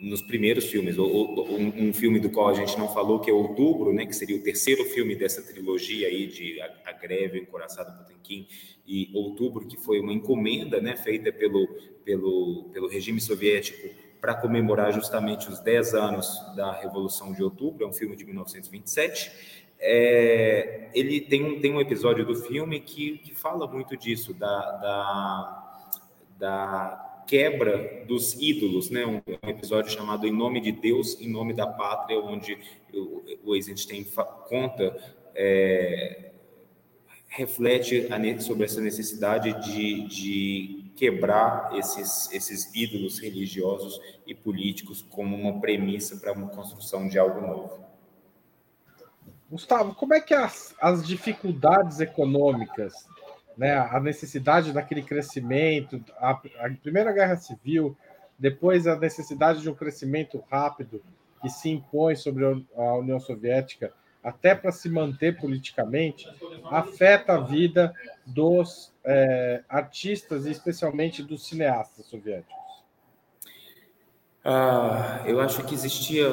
[0.00, 4.06] nos primeiros filmes, um, filme do qual a gente não falou, que é Outubro, né,
[4.06, 8.46] que seria o terceiro filme dessa trilogia aí de A, a Greve, Encoraçado Potemkin
[8.86, 11.66] e Outubro, que foi uma encomenda né, feita pelo,
[12.04, 13.88] pelo, pelo regime soviético
[14.20, 19.30] para comemorar justamente os 10 anos da Revolução de Outubro, é um filme de 1927.
[19.80, 24.72] É, ele tem um, tem um episódio do filme que, que fala muito disso, da,
[24.72, 25.92] da,
[26.38, 29.06] da quebra dos ídolos, né?
[29.06, 32.58] Um, episódio chamado Em Nome de Deus, em Nome da Pátria, onde
[33.44, 34.04] o, Eisenstein
[34.48, 34.96] conta,
[35.34, 36.30] é,
[37.28, 38.08] reflete
[38.40, 46.16] sobre essa necessidade de, de quebrar esses, esses ídolos religiosos e políticos como uma premissa
[46.16, 47.86] para uma construção de algo novo.
[49.50, 53.06] Gustavo, como é que as, as dificuldades econômicas
[53.58, 57.96] né, a necessidade daquele crescimento, a, a, Primeira Guerra Civil,
[58.38, 61.02] depois a necessidade de um crescimento rápido
[61.42, 62.44] que se impõe sobre
[62.76, 63.92] a União Soviética,
[64.22, 66.28] até para se manter politicamente,
[66.70, 67.92] afeta a vida
[68.24, 72.56] dos é, artistas e especialmente dos cineastas soviéticos.
[74.44, 76.28] Ah, eu acho que existia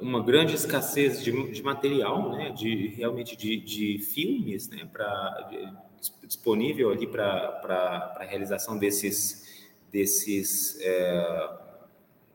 [0.00, 5.87] uma grande escassez de, de material, né, de realmente de, de filmes, né, para
[6.24, 11.50] disponível ali para a realização desses, desses, é,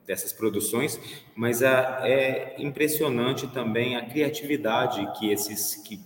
[0.05, 0.99] dessas produções,
[1.35, 5.99] mas a, é impressionante também a criatividade que esses que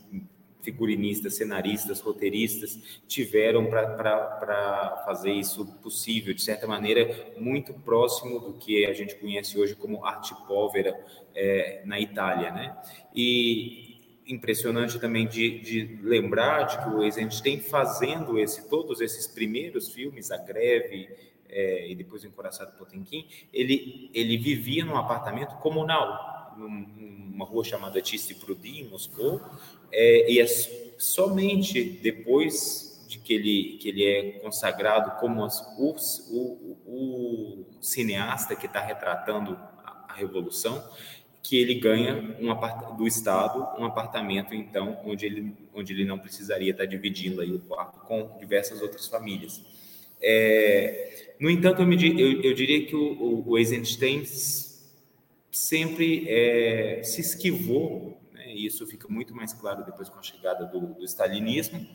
[0.67, 8.85] figurinistas, cenaristas, roteiristas tiveram para fazer isso possível, de certa maneira, muito próximo do que
[8.85, 10.93] a gente conhece hoje como arte povera
[11.33, 12.77] é, na Itália, né?
[13.15, 13.96] E
[14.27, 20.31] impressionante também de, de lembrar de que o Eisenstein fazendo esse, todos esses primeiros filmes,
[20.31, 21.09] A Greve
[21.49, 28.01] é, e depois O Encoraçado Potemkin, ele, ele vivia num apartamento comunal, numa rua chamada
[28.01, 29.41] Tiste Prudi, em Moscou,
[29.91, 30.47] é, e é
[30.97, 35.95] somente depois de que ele, que ele é consagrado como as, o,
[36.29, 40.83] o, o, cineasta que está retratando a, a, Revolução,
[41.47, 46.71] que ele ganha um do Estado um apartamento, então, onde ele, onde ele não precisaria
[46.71, 49.63] estar dividindo aí o quarto com diversas outras famílias.
[50.21, 54.23] É, no entanto, eu, eu, eu, diria que o, o Eisenstein
[55.49, 60.95] sempre é, se esquivou e isso fica muito mais claro depois com a chegada do,
[60.95, 61.87] do stalinismo,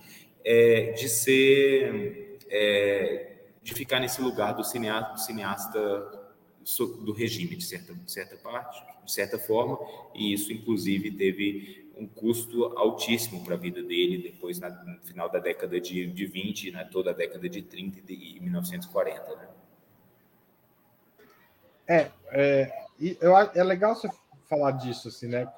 [0.44, 6.21] é, de ser, é, de ficar nesse lugar do cineasta, do, cineasta
[7.04, 9.78] do regime, de certa, de certa parte, de certa forma,
[10.14, 15.28] e isso inclusive teve um custo altíssimo para a vida dele depois na, no final
[15.28, 19.36] da década de, de 20, né, toda a década de 30 e de 1940.
[19.36, 19.48] Né?
[21.86, 22.86] É, é,
[23.20, 24.08] eu, é legal você
[24.48, 25.50] falar disso, assim, né?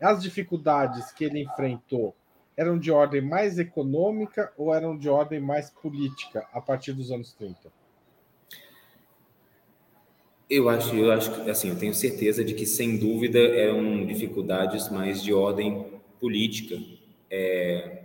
[0.00, 2.14] as dificuldades que ele enfrentou
[2.56, 7.32] eram de ordem mais econômica ou eram de ordem mais política a partir dos anos
[7.32, 7.72] 30?
[10.48, 14.90] Eu acho, eu acho que assim, eu tenho certeza de que sem dúvida eram dificuldades
[14.90, 15.86] mais de ordem
[16.20, 16.78] política,
[17.30, 18.02] é,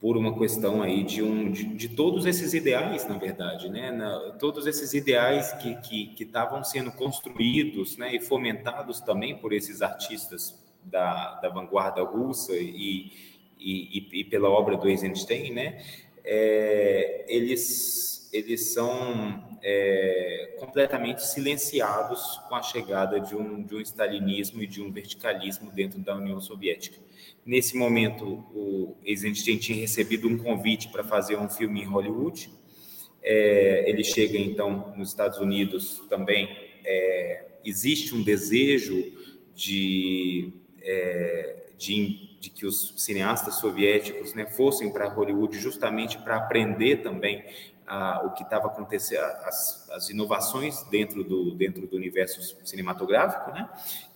[0.00, 3.90] por uma questão aí de um de, de, todos esses ideais, na verdade, né?
[3.90, 10.56] Na, todos esses ideais que estavam sendo construídos, né, e fomentados também por esses artistas
[10.84, 13.12] da, da vanguarda russa e,
[13.58, 15.82] e, e, pela obra do Eisenstein, né,
[16.24, 24.62] é, eles, eles são é, completamente silenciados com a chegada de um, de um stalinismo
[24.62, 26.98] e de um verticalismo dentro da União Soviética.
[27.44, 32.50] Nesse momento, o Eisenstein tinha recebido um convite para fazer um filme em Hollywood.
[33.22, 36.48] É, ele chega então nos Estados Unidos também.
[36.84, 39.12] É, existe um desejo
[39.54, 47.02] de é, de, de, que os cineastas soviéticos né, fossem para Hollywood justamente para aprender
[47.02, 47.44] também
[47.88, 53.68] ah, o que estava acontecendo, as, as, inovações dentro do, dentro do universo cinematográfico, né?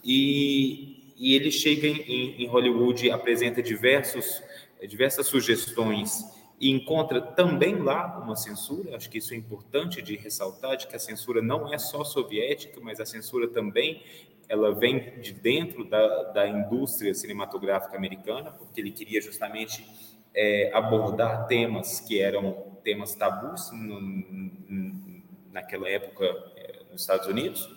[0.04, 4.42] E, e ele chega em, em Hollywood, apresenta diversos,
[4.86, 6.24] diversas sugestões
[6.60, 8.96] e encontra também lá uma censura.
[8.96, 12.80] Acho que isso é importante de ressaltar, de que a censura não é só soviética,
[12.80, 14.02] mas a censura também
[14.48, 19.82] ela vem de dentro da, da indústria cinematográfica americana, porque ele queria justamente
[20.34, 24.00] é, abordar temas que eram temas tabus no,
[25.52, 26.24] naquela época
[26.56, 27.68] é, nos Estados Unidos.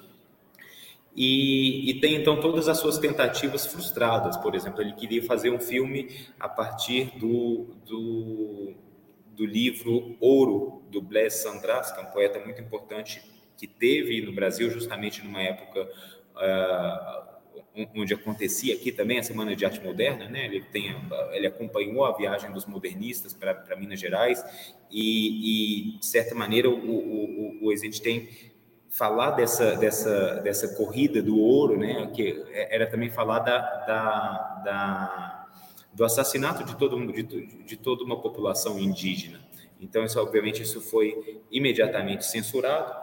[1.15, 4.35] E, e, tem então todas as suas tentativas frustradas.
[4.35, 8.73] Por exemplo, ele queria fazer um filme a partir do, do,
[9.33, 13.21] do livro Ouro, do Blaise Sandras, que é um poeta muito importante
[13.57, 15.89] que teve no Brasil justamente numa época
[16.35, 17.34] uh,
[17.95, 20.45] onde acontecia aqui também a Semana de Arte Moderna, né?
[20.45, 20.95] Ele tem,
[21.31, 24.43] ele acompanhou a viagem dos modernistas para Minas Gerais
[24.89, 28.29] e, e, de certa maneira, o, o, Eisenstein
[28.89, 32.09] falar dessa, dessa, dessa corrida do ouro, né?
[32.15, 35.47] Que era também falar da, da, da
[35.93, 39.39] do assassinato de todo de, de toda uma população indígena.
[39.79, 42.93] Então, isso, obviamente, isso foi imediatamente censurado.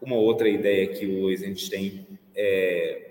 [0.00, 3.05] Uma outra ideia que o Eisenstein é,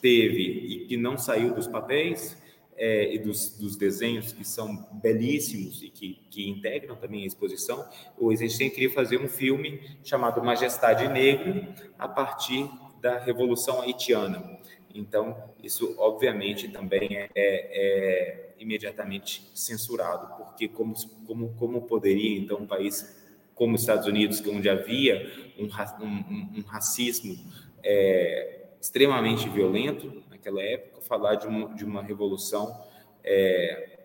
[0.00, 2.36] teve e que não saiu dos papéis
[2.76, 7.84] é, e dos, dos, desenhos que são belíssimos e que, que, integram também a exposição,
[8.16, 12.70] o Eisenstein queria fazer um filme chamado Majestade Negra a partir
[13.00, 14.58] da Revolução Haitiana.
[14.94, 20.94] Então, isso obviamente também é, é, é imediatamente censurado, porque como,
[21.26, 23.16] como, como poderia então um país
[23.54, 25.64] como os Estados Unidos, onde havia um,
[26.04, 27.36] um, um racismo
[27.82, 32.80] é, extremamente violento naquela época, falar de uma, de uma revolução
[33.24, 33.98] é,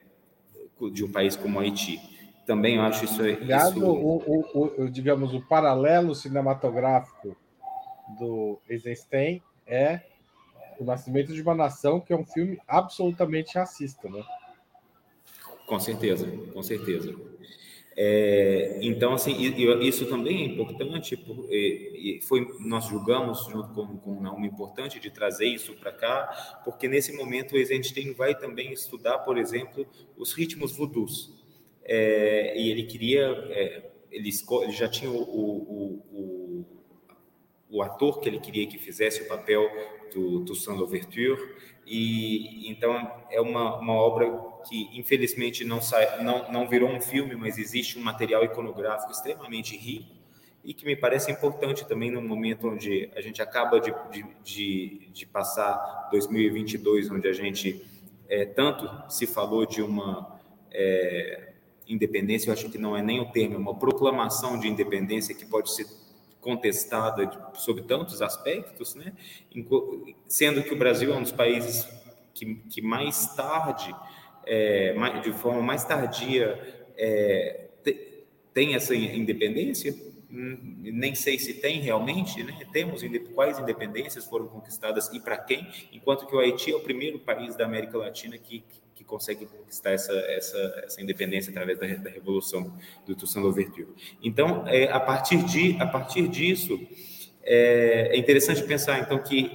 [0.91, 1.99] de um país como Haiti.
[2.45, 3.26] Também acho isso.
[3.26, 3.86] Isso...
[3.86, 7.38] O, o, o, digamos, o paralelo cinematográfico
[8.19, 10.01] do Eisenstein é
[10.80, 14.24] O Nascimento de uma Nação, que é um filme absolutamente racista, né?
[15.65, 17.15] Com certeza, com certeza.
[17.95, 19.35] É, então, assim,
[19.81, 21.15] isso também é importante,
[22.23, 27.15] foi, nós julgamos, junto com, com Naomi, importante de trazer isso para cá, porque nesse
[27.15, 29.85] momento o Eisenstein vai também estudar, por exemplo,
[30.17, 31.31] os ritmos voodoos.
[31.85, 34.29] É, e ele queria, é, ele,
[34.63, 36.65] ele, já tinha o, o, o,
[37.69, 39.69] o, ator que ele queria que fizesse o papel
[40.13, 41.37] do Toussaint Louverture,
[41.85, 42.95] e então
[43.29, 47.97] é uma, uma obra que infelizmente não, sai, não, não virou um filme, mas existe
[47.97, 50.24] um material iconográfico extremamente rico
[50.64, 55.09] e que me parece importante também no momento onde a gente acaba de, de, de,
[55.11, 57.84] de passar 2022, onde a gente
[58.30, 60.39] é, tanto se falou de uma
[60.72, 61.53] é,
[61.88, 65.45] independência, eu acho que não é nem o termo, é uma proclamação de independência que
[65.45, 65.86] pode ser
[66.39, 69.14] contestada sobre tantos aspectos, né?
[70.28, 71.88] sendo que o Brasil é um dos países
[72.34, 73.95] que, que mais tarde,
[74.45, 76.59] é, de forma mais tardia,
[76.97, 79.93] é, te, tem essa independência.
[80.31, 82.57] Hum, nem sei se tem realmente, né?
[82.71, 83.03] Temos
[83.35, 87.55] quais independências foram conquistadas e para quem, enquanto que o Haiti é o primeiro país
[87.55, 88.63] da América Latina que,
[88.95, 92.75] que consegue conquistar essa, essa, essa independência através da, da revolução
[93.05, 93.87] do Toussaint Louverture.
[94.23, 96.79] Então, é, a partir de a partir disso
[97.43, 99.51] é, é, interessante pensar então que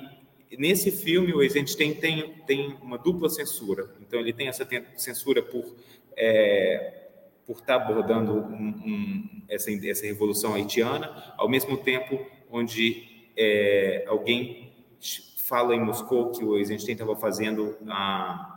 [0.56, 3.90] nesse filme o Eisenstein tem tem uma dupla censura.
[4.00, 5.74] Então, ele tem essa censura por
[6.16, 7.08] é,
[7.46, 12.20] por estar abordando um, um, essa, essa revolução haitiana, ao mesmo tempo
[12.50, 14.72] onde é, alguém
[15.38, 18.54] fala em Moscou que o Eisenstein estava fazendo a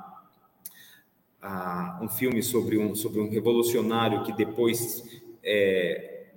[2.01, 6.27] um filme sobre um, sobre um revolucionário que depois é,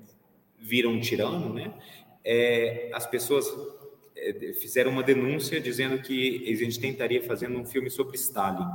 [0.59, 1.75] vira um tirano, né?
[2.25, 3.47] É, as pessoas
[4.61, 8.67] fizeram uma denúncia dizendo que a gente tentaria fazendo um filme sobre Stalin.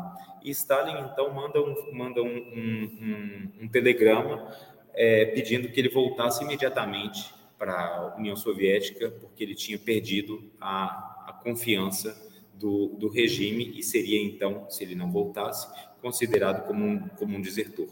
[0.44, 4.54] E Stalin, então, manda um, manda um, um, um telegrama
[4.94, 11.26] é, pedindo que ele voltasse imediatamente para a União Soviética, porque ele tinha perdido a,
[11.28, 12.16] a confiança
[12.54, 15.68] do, do regime e seria, então, se ele não voltasse,
[16.02, 17.88] considerado como um, como um desertor.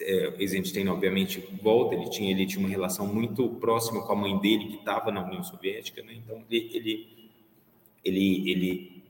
[0.00, 4.38] É, Eisenstein, obviamente, volta, ele tinha, ele tinha uma relação muito próxima com a mãe
[4.38, 6.14] dele, que estava na União Soviética, né?
[6.14, 7.30] então ele, ele,
[8.04, 9.02] ele, ele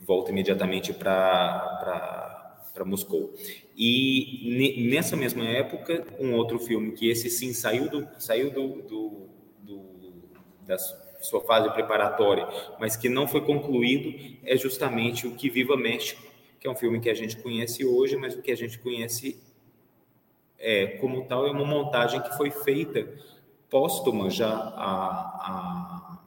[0.00, 2.56] volta imediatamente para
[2.86, 3.34] Moscou.
[3.76, 9.28] E nessa mesma época, um outro filme que esse sim saiu do, saiu do, do,
[9.60, 9.82] do
[10.66, 10.76] da
[11.20, 12.46] sua fase preparatória,
[12.78, 16.22] mas que não foi concluído, é justamente o Que Viva México,
[16.58, 19.40] que é um filme que a gente conhece hoje, mas o que a gente conhece
[20.62, 23.06] é, como tal é uma montagem que foi feita
[23.68, 24.88] póstuma já a,
[25.42, 26.18] a,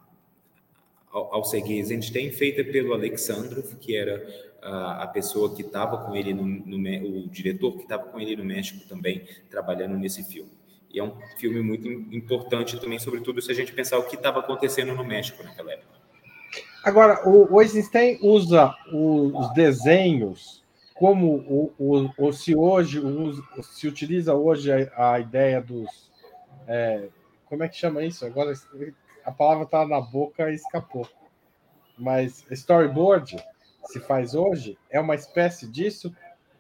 [1.12, 4.28] ao, ao Sergei Eisenstein, feita pelo Alexandrov, que era
[4.62, 8.36] a, a pessoa que estava com ele, no, no, o diretor que estava com ele
[8.36, 10.52] no México também, trabalhando nesse filme.
[10.92, 14.40] E é um filme muito importante também, sobretudo se a gente pensar o que estava
[14.40, 15.96] acontecendo no México naquela época.
[16.84, 20.65] Agora, o, Eisenstein usa os desenhos
[20.96, 26.10] como o, o, o se hoje o, se utiliza hoje a, a ideia dos
[26.68, 27.10] é,
[27.46, 28.26] como é que chama isso?
[28.26, 28.54] Agora
[29.24, 31.08] a palavra está na boca e escapou.
[31.98, 33.38] Mas storyboard
[33.86, 36.14] se faz hoje é uma espécie disso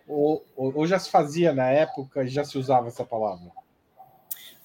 [0.07, 3.51] ou, ou já se fazia na época e já se usava essa palavra?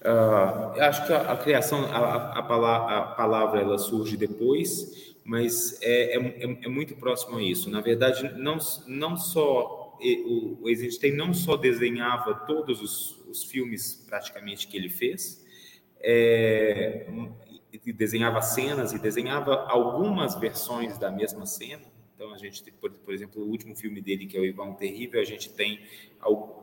[0.03, 5.81] Uh, acho que a, a criação, a, a, palavra, a palavra ela surge depois mas
[5.81, 7.71] é, é, é, muito próximo a isso.
[7.71, 8.59] Na verdade, não,
[8.89, 14.91] não só o, o Eisenstein não só desenhava todos os, os filmes praticamente que ele
[14.91, 15.41] fez,
[16.01, 17.07] é,
[17.97, 21.85] desenhava cenas e desenhava algumas versões da mesma cena.
[22.21, 25.23] Então, a gente, por, por exemplo, o último filme dele, que é o Ivan Terrível,
[25.23, 25.81] a gente tem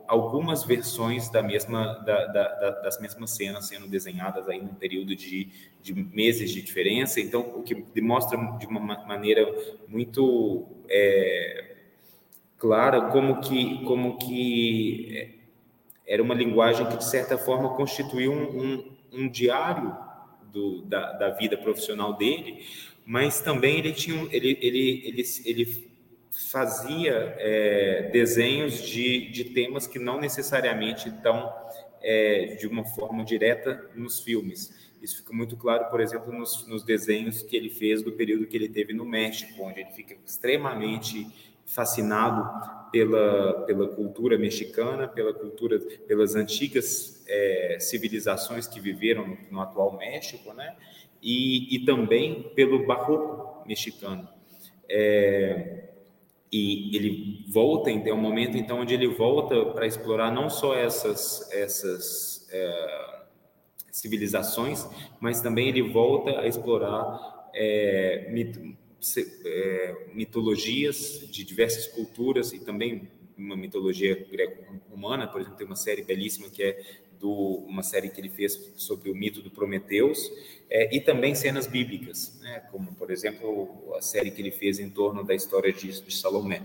[0.06, 5.48] algumas versões da mesma, da, da, das mesmas cenas sendo desenhadas aí num período de,
[5.82, 7.20] de meses de diferença.
[7.20, 9.52] Então, o que demonstra de uma maneira
[9.88, 11.74] muito é,
[12.56, 15.08] clara como que, como que
[16.06, 19.92] é, era uma linguagem que, de certa forma, constituiu um, um, um diário
[20.52, 22.64] do, da, da vida profissional dele,
[23.08, 25.90] mas também ele tinha ele ele ele, ele
[26.30, 31.50] fazia é, desenhos de, de temas que não necessariamente estão
[32.02, 34.92] é, de uma forma direta nos filmes.
[35.02, 38.56] Isso fica muito claro, por exemplo, nos, nos, desenhos que ele fez do período que
[38.56, 41.26] ele teve no México, onde ele fica extremamente
[41.64, 49.60] fascinado pela, pela cultura mexicana, pela cultura, pelas antigas é, civilizações que viveram no, no
[49.60, 50.76] atual México, né?
[51.22, 54.28] E, e também pelo barroco mexicano.
[54.88, 55.88] É,
[56.50, 60.74] e ele volta, então, é um momento então onde ele volta para explorar não só
[60.74, 63.18] essas essas é,
[63.90, 64.86] civilizações,
[65.20, 68.76] mas também ele volta a explorar é, mit,
[69.44, 76.02] é, mitologias de diversas culturas e também uma mitologia greco-romana, por exemplo, tem uma série
[76.02, 76.82] belíssima que é
[77.20, 77.30] do,
[77.66, 80.30] uma série que ele fez sobre o mito do Prometeus,
[80.70, 84.90] é, e também cenas bíblicas, né, como, por exemplo, a série que ele fez em
[84.90, 86.62] torno da história de, de Salomé.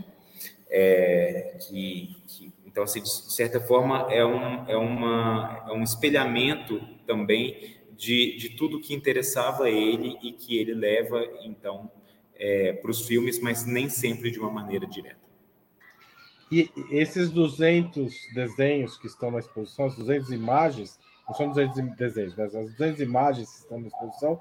[0.69, 6.81] É, que, que, então, assim, de certa forma, é um, é uma, é um espelhamento
[7.05, 11.91] também de, de tudo que interessava ele e que ele leva, então,
[12.35, 15.23] é, para os filmes, mas nem sempre de uma maneira direta.
[16.53, 22.35] E esses 200 desenhos que estão na exposição, as 200 imagens, não são 200 desenhos,
[22.37, 24.39] mas as 200 imagens que estão na exposição,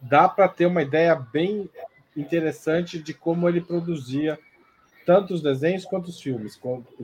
[0.00, 1.68] dá para ter uma ideia bem
[2.16, 4.38] interessante de como ele produzia
[5.04, 6.56] tanto os desenhos quanto os filmes,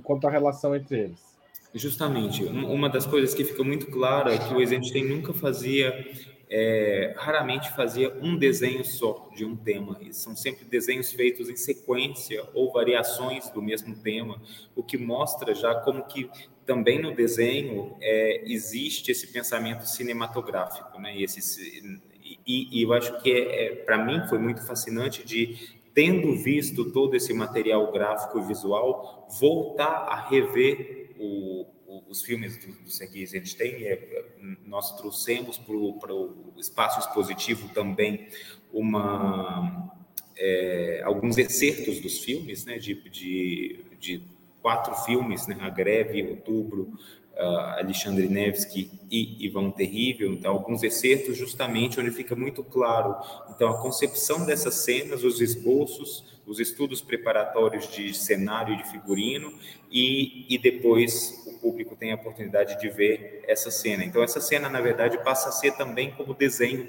[0.05, 1.35] quanto a relação entre eles.
[1.75, 6.07] Justamente, uma das coisas que fica muito clara é que o Eisenstein nunca fazia
[6.49, 9.99] é, raramente fazia um desenho só de um tema.
[10.01, 14.41] E são sempre desenhos feitos em sequência ou variações do mesmo tema,
[14.75, 16.31] o que mostra já como que
[16.65, 21.17] também no desenho é, existe esse pensamento cinematográfico, né?
[21.17, 22.01] E, esse,
[22.47, 26.91] e, e eu acho que é, é para mim foi muito fascinante de tendo visto
[26.91, 31.67] todo esse material gráfico e visual voltar a rever o,
[32.09, 34.27] os filmes do, do Sergei Eisenstein, é,
[34.65, 38.29] nós trouxemos para o espaço expositivo também
[38.73, 39.93] uma,
[40.37, 44.23] é, alguns excertos dos filmes, né, de, de, de
[44.61, 46.99] quatro filmes, né, A Greve, Outubro,
[47.37, 53.17] Alexandre Nevsky e Ivan Terrível, então alguns excertos justamente onde fica muito claro
[53.51, 59.53] então a concepção dessas cenas, os esboços, os estudos preparatórios de cenário e de figurino
[59.91, 64.05] e, e depois o público tem a oportunidade de ver essa cena.
[64.05, 66.89] Então essa cena na verdade passa a ser também como desenho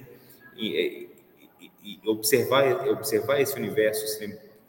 [0.58, 1.10] e,
[1.60, 4.06] e, e observar observar esse universo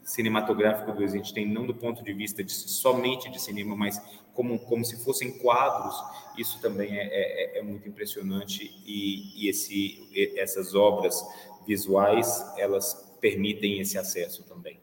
[0.07, 4.01] cinematográfico do Eisenstein, não do ponto de vista de, somente de cinema, mas
[4.33, 5.97] como, como se fossem quadros,
[6.39, 7.09] isso também é,
[7.57, 11.21] é, é muito impressionante e, e esse, essas obras
[11.67, 14.79] visuais, elas permitem esse acesso também.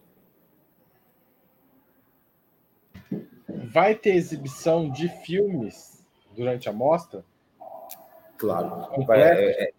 [3.72, 6.06] Vai ter exibição de filmes
[6.36, 7.24] durante a mostra?
[8.38, 9.06] Claro.
[9.06, 9.74] Vai, é, é,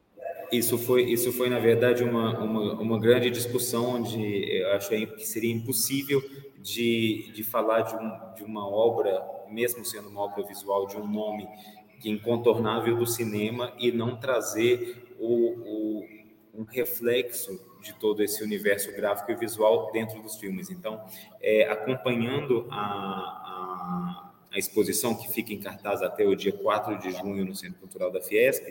[0.52, 4.18] isso foi, isso foi na verdade uma, uma, uma grande discussão onde
[4.60, 6.22] eu achei que seria impossível
[6.58, 11.06] de, de falar de, um, de uma obra mesmo sendo uma obra visual de um
[11.06, 11.48] nome
[12.04, 16.04] incontornável do cinema e não trazer o, o,
[16.54, 20.70] um reflexo de todo esse universo gráfico e visual dentro dos filmes.
[20.70, 21.02] Então,
[21.40, 27.10] é, acompanhando a, a, a, exposição que fica em cartaz até o dia 4 de
[27.12, 28.64] junho no Centro Cultural da Fiesp,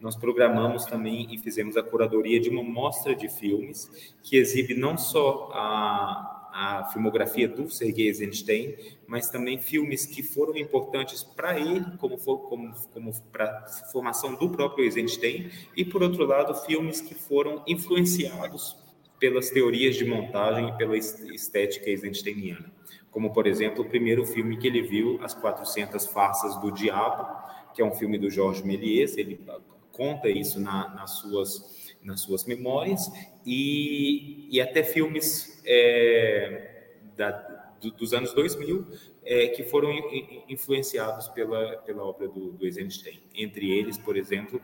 [0.00, 3.90] nós programamos também e fizemos a curadoria de uma mostra de filmes
[4.22, 8.74] que exibe não só a a filmografia do Sergei Eisenstein,
[9.06, 14.48] mas também filmes que foram importantes para ele, como, como, como para a formação do
[14.50, 18.76] próprio Eisenstein, e, por outro lado, filmes que foram influenciados
[19.18, 22.72] pelas teorias de montagem e pela estética eisensteiniana.
[23.10, 27.26] Como, por exemplo, o primeiro filme que ele viu, As 400 Farsas do Diabo,
[27.74, 29.40] que é um filme do Georges Méliès, ele
[29.92, 33.10] conta isso na, nas suas nas suas memórias
[33.44, 36.86] e, e até filmes é,
[37.16, 37.30] da,
[37.80, 38.86] do, dos anos 2000
[39.24, 39.90] é, que foram
[40.48, 43.22] influenciados pela, pela obra do, do Eisenstein.
[43.34, 44.60] Entre eles, por exemplo,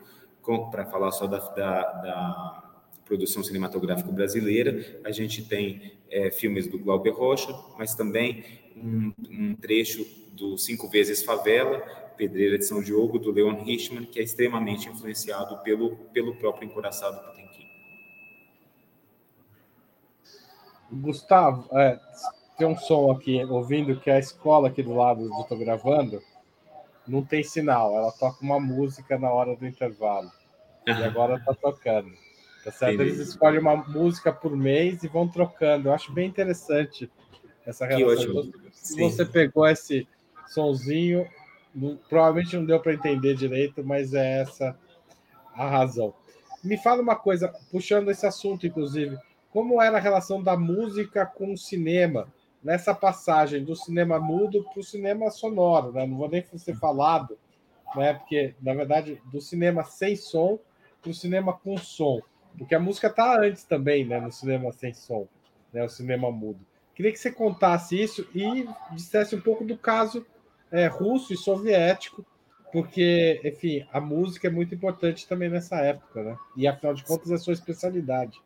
[0.71, 2.66] para falar só da, da, da,
[3.07, 8.43] produção cinematográfica brasileira, a gente tem é, filmes do Glauber Rocha, mas também
[8.75, 11.79] um, um trecho do Cinco Vezes Favela,
[12.17, 17.23] Pedreira de São Diogo, do Leon Richman, que é extremamente influenciado pelo, pelo próprio Encoraçado
[17.23, 17.67] Potemkin.
[20.91, 21.99] Gustavo, é,
[22.57, 26.21] tem um som aqui, ouvindo que a escola aqui do lado onde estou gravando
[27.07, 30.29] não tem sinal, ela toca uma música na hora do intervalo.
[30.85, 32.11] E agora está tocando.
[32.67, 33.01] Tá certo?
[33.01, 35.87] Eles escolhem uma música por mês e vão trocando.
[35.87, 37.09] Eu acho bem interessante
[37.65, 38.51] essa relação.
[38.73, 40.05] Se você pegou esse
[40.47, 41.25] sonzinho,
[41.73, 44.77] não, provavelmente não deu para entender direito, mas é essa
[45.53, 46.13] a razão.
[46.61, 49.17] Me fala uma coisa, puxando esse assunto, inclusive,
[49.49, 52.27] como era a relação da música com o cinema
[52.61, 56.05] nessa passagem do cinema mudo para o cinema sonoro, né?
[56.05, 57.39] Não vou nem ser falado,
[57.95, 58.15] né?
[58.15, 60.59] Porque na verdade do cinema sem som
[61.01, 62.19] para o cinema com som,
[62.57, 64.19] porque a música está antes também, né?
[64.19, 65.27] No cinema sem som,
[65.71, 65.83] né?
[65.83, 66.59] O cinema mudo.
[66.95, 70.25] Queria que você contasse isso e dissesse um pouco do caso
[70.71, 72.25] é, russo e soviético,
[72.71, 76.37] porque, enfim, a música é muito importante também nessa época, né?
[76.55, 78.41] E afinal de contas é sua especialidade.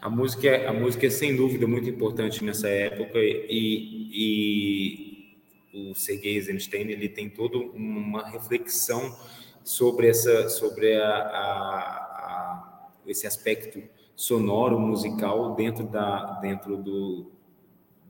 [0.00, 5.38] A música, é, a música é sem dúvida muito importante nessa época e, e
[5.72, 9.16] o Sergei Eisenstein ele tem toda uma reflexão
[9.64, 12.01] sobre essa sobre a, a,
[13.06, 13.82] esse aspecto
[14.14, 17.32] sonoro musical dentro da dentro do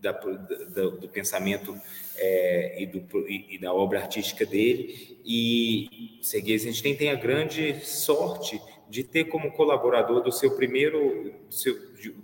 [0.03, 1.75] da, da, do pensamento
[2.17, 5.17] é, e, do, e, da obra artística dele.
[5.25, 6.59] E Sergei
[6.97, 11.75] tem a grande sorte de ter como colaborador do seu primeiro, do seu,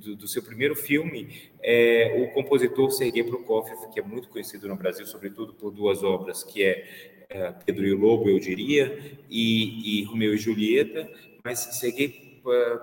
[0.00, 4.76] do, do seu primeiro filme é, o compositor Sergei Prokofiev, que é muito conhecido no
[4.76, 10.00] Brasil, sobretudo por duas obras, que é, é Pedro e o Lobo, eu diria, e,
[10.00, 11.08] e Romeu e Julieta,
[11.44, 12.27] mas Sergei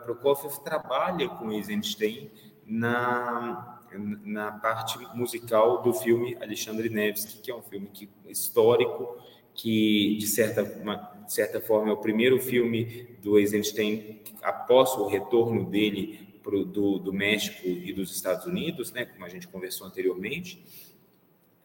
[0.04, 2.32] Prokofiev trabalha com Eisenstein
[2.66, 3.82] na,
[4.24, 9.18] na parte musical do filme Alexandre Nevsky, que é um filme que, histórico,
[9.54, 10.96] que de certa, uma,
[11.26, 17.00] de certa forma é o primeiro filme do Eisenstein após o retorno dele pro, do,
[17.00, 20.64] do México e dos Estados Unidos, né, como a gente conversou anteriormente,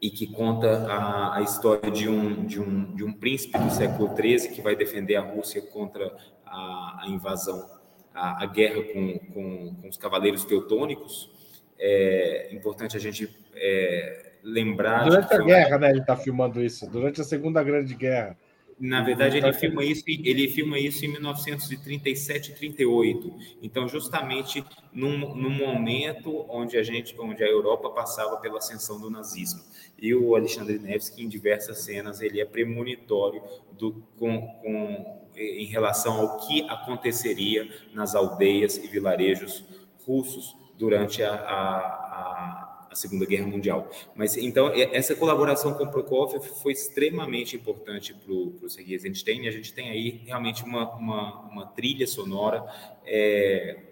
[0.01, 4.17] e que conta a, a história de um, de, um, de um príncipe do século
[4.17, 7.69] XIII que vai defender a Rússia contra a, a invasão,
[8.15, 11.31] a, a guerra com, com, com, os cavaleiros teutônicos.
[11.79, 15.05] É importante a gente é, lembrar.
[15.05, 15.91] Durante a guerra, né?
[15.91, 16.89] Ele está filmando isso.
[16.91, 18.37] Durante a Segunda Grande Guerra.
[18.81, 23.39] Na verdade, ele filma isso, ele filma isso em 1937 e 38.
[23.63, 29.11] Então, justamente num, num, momento onde a gente, onde a Europa passava pela ascensão do
[29.11, 29.61] nazismo.
[29.99, 36.21] E o Alexandre Nevsky, em diversas cenas, ele é premonitório do, com, com, em relação
[36.21, 39.65] ao que aconteceria nas aldeias e vilarejos
[40.07, 43.89] russos durante a, a, a Segunda Guerra Mundial.
[44.15, 49.47] Mas então essa colaboração com Prokofiev foi extremamente importante para o Sergei Eisenstein.
[49.47, 52.65] A gente tem aí realmente uma, uma, uma trilha sonora
[53.07, 53.90] é,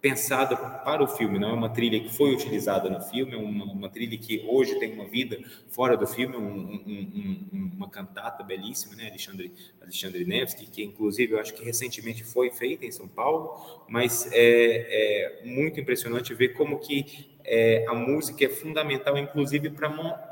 [0.00, 3.64] pensada para o filme, não é uma trilha que foi utilizada no filme, é uma,
[3.64, 5.38] uma trilha que hoje tem uma vida
[5.68, 11.32] fora do filme, um, um, um, uma cantata belíssima, né, Alexandre, Alexandre Nevsky, que inclusive
[11.32, 16.48] eu acho que recentemente foi feita em São Paulo, mas é, é muito impressionante ver
[16.50, 20.28] como que é, a música é fundamental, inclusive para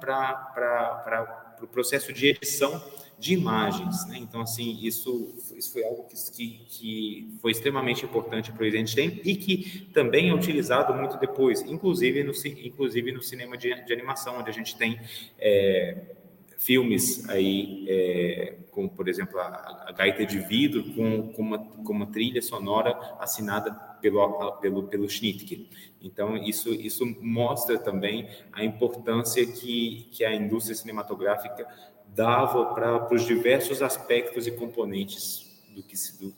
[1.62, 2.82] o processo de edição
[3.18, 4.06] de imagens.
[4.06, 4.18] Né?
[4.18, 9.36] Então, assim, isso, isso foi algo que, que foi extremamente importante para o Eisenstein e
[9.36, 12.32] que também é utilizado muito depois, inclusive no,
[12.64, 15.00] inclusive no cinema de, de animação, onde a gente tem
[15.38, 16.14] é,
[16.58, 21.92] filmes aí, é, como, por exemplo, a, a, Gaita de Vidro, com, com, uma, com
[21.92, 25.68] uma trilha sonora assinada pelo, pelo, pelo Schnittke.
[26.00, 31.66] Então, isso, isso mostra também a importância que, que a indústria cinematográfica
[32.14, 35.44] dava para os diversos aspectos e componentes
[35.74, 36.28] do que se, do,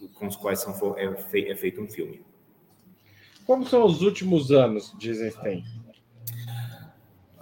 [0.00, 1.04] do, com os quais são, é,
[1.50, 2.22] é, feito um filme.
[3.46, 5.64] Como são os últimos anos de Eisenstein?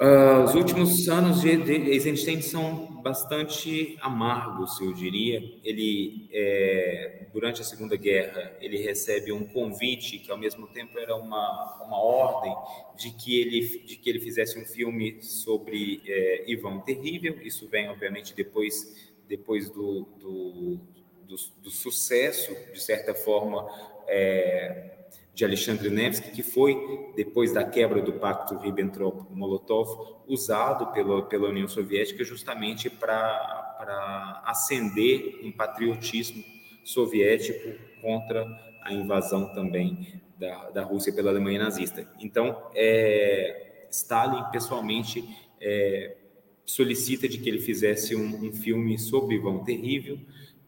[0.01, 5.43] Uh, os últimos anos de Eisenstein são bastante amargos, eu diria.
[5.65, 11.17] Ele, é, durante a Segunda Guerra, ele recebe um convite que, ao mesmo tempo, era
[11.17, 12.55] uma, uma ordem
[12.97, 17.41] de que ele, de que ele fizesse um filme sobre é, Ivan Terrível.
[17.43, 20.81] Isso vem, obviamente, depois, depois do, do,
[21.27, 23.69] do, do sucesso, de certa forma,
[24.07, 25.00] é,
[25.41, 26.77] de Alexandre Nevsky, que foi,
[27.17, 35.51] depois da quebra do pacto Ribbentrop-Molotov, usado pela, pela União Soviética justamente para acender um
[35.51, 36.45] patriotismo
[36.85, 37.73] soviético
[38.03, 38.47] contra
[38.83, 42.07] a invasão também da, da Rússia pela Alemanha nazista.
[42.21, 45.25] Então, é, Stalin, pessoalmente,
[45.59, 46.19] é,
[46.67, 50.19] solicita de que ele fizesse um, um filme sobre Ivan Terrível,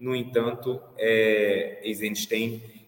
[0.01, 2.82] no entanto, é, Eisenstein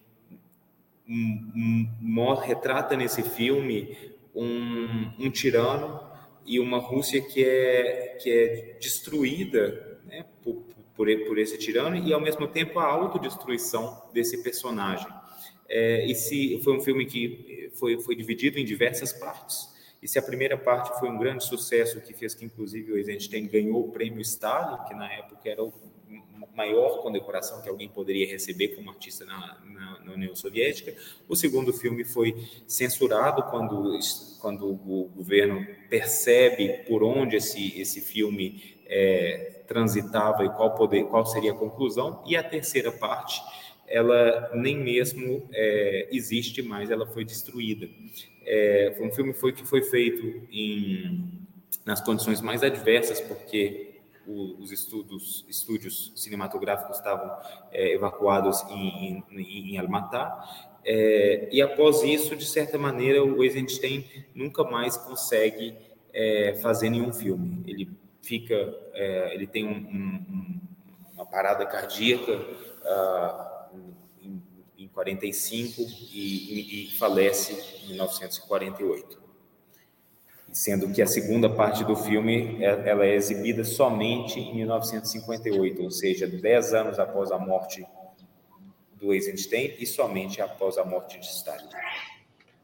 [2.41, 3.97] retrata nesse filme
[4.33, 5.99] um, um, tirano
[6.45, 10.63] e uma Rússia que é, que é destruída né, por,
[10.95, 15.07] por, por, esse tirano e, ao mesmo tempo, a autodestruição desse personagem.
[15.67, 19.73] É, esse foi um filme que foi, foi dividido em diversas partes.
[20.01, 23.47] E se a primeira parte foi um grande sucesso, que fez que, inclusive, o Eisenstein
[23.47, 25.73] ganhou o prêmio Stalin, que na época era o
[26.55, 30.95] maior condecoração que alguém poderia receber como artista na, na, na, União Soviética.
[31.27, 32.35] O segundo filme foi
[32.67, 33.97] censurado quando,
[34.39, 41.25] quando o governo percebe por onde esse, esse filme é, transitava e qual, poder, qual
[41.25, 42.23] seria a conclusão.
[42.25, 43.41] E a terceira parte
[43.87, 47.87] ela nem mesmo é, existe mais, ela foi destruída.
[48.45, 51.45] É, foi um filme foi, que foi feito em,
[51.85, 53.94] nas condições mais adversas, porque
[54.27, 57.31] os estudos, estúdios cinematográficos estavam
[57.71, 64.05] é, evacuados em, em, em Almatá, é, e após isso, de certa maneira, o Eisenstein
[64.35, 65.75] nunca mais consegue
[66.13, 67.63] é, fazer nenhum filme.
[67.65, 67.89] Ele
[68.21, 68.53] fica,
[68.93, 70.61] é, ele tem um, um,
[71.13, 73.79] uma parada cardíaca uh,
[74.21, 74.43] em,
[74.77, 79.24] em 45 e, e, e falece em 1948
[80.55, 85.91] sendo que a segunda parte do filme é, ela é exibida somente em 1958, ou
[85.91, 87.85] seja, dez anos após a morte
[88.93, 91.67] do Eisenstein e somente após a morte de Stalin.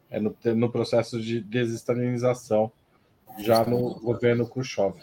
[0.10, 2.72] É no, no processo de desestalinização,
[3.40, 4.96] já no governo Khrushchev.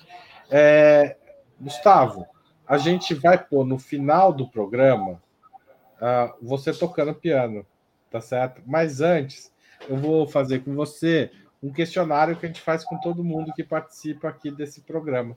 [0.50, 1.14] É,
[1.60, 2.26] Gustavo,
[2.66, 5.22] a gente vai pôr no final do programa
[6.00, 7.66] uh, você tocando piano,
[8.10, 8.62] tá certo?
[8.64, 9.52] Mas antes,
[9.86, 11.30] eu vou fazer com você
[11.62, 15.36] um questionário que a gente faz com todo mundo que participa aqui desse programa.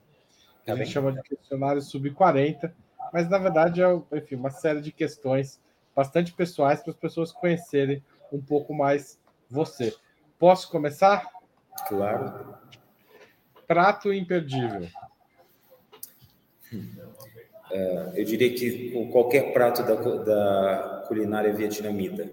[0.64, 2.72] Tá a gente chama de questionário sub-40,
[3.12, 5.60] mas na verdade é enfim, uma série de questões
[5.94, 8.02] bastante pessoais para as pessoas conhecerem
[8.32, 9.18] um pouco mais
[9.50, 9.94] você.
[10.38, 11.28] Posso começar?
[11.88, 12.54] Claro.
[13.66, 14.88] Prato imperdível.
[17.70, 22.30] É, eu diria que qualquer prato da, da culinária vietnamita.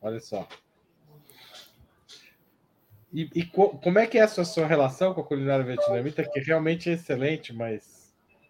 [0.00, 0.46] Olha só.
[3.14, 6.24] E, e co, como é que é a sua, sua relação com a culinária vietnamita,
[6.24, 7.94] que realmente é excelente, mas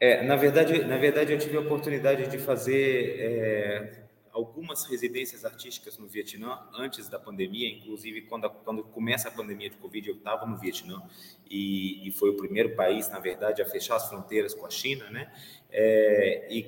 [0.00, 5.96] é, na verdade, na verdade, eu tive a oportunidade de fazer é, algumas residências artísticas
[5.96, 10.16] no Vietnã antes da pandemia, inclusive quando, a, quando começa a pandemia de Covid, eu
[10.16, 11.00] estava no Vietnã
[11.48, 15.08] e, e, foi o primeiro país, na verdade, a fechar as fronteiras com a China,
[15.10, 15.32] né?
[15.70, 16.66] É, e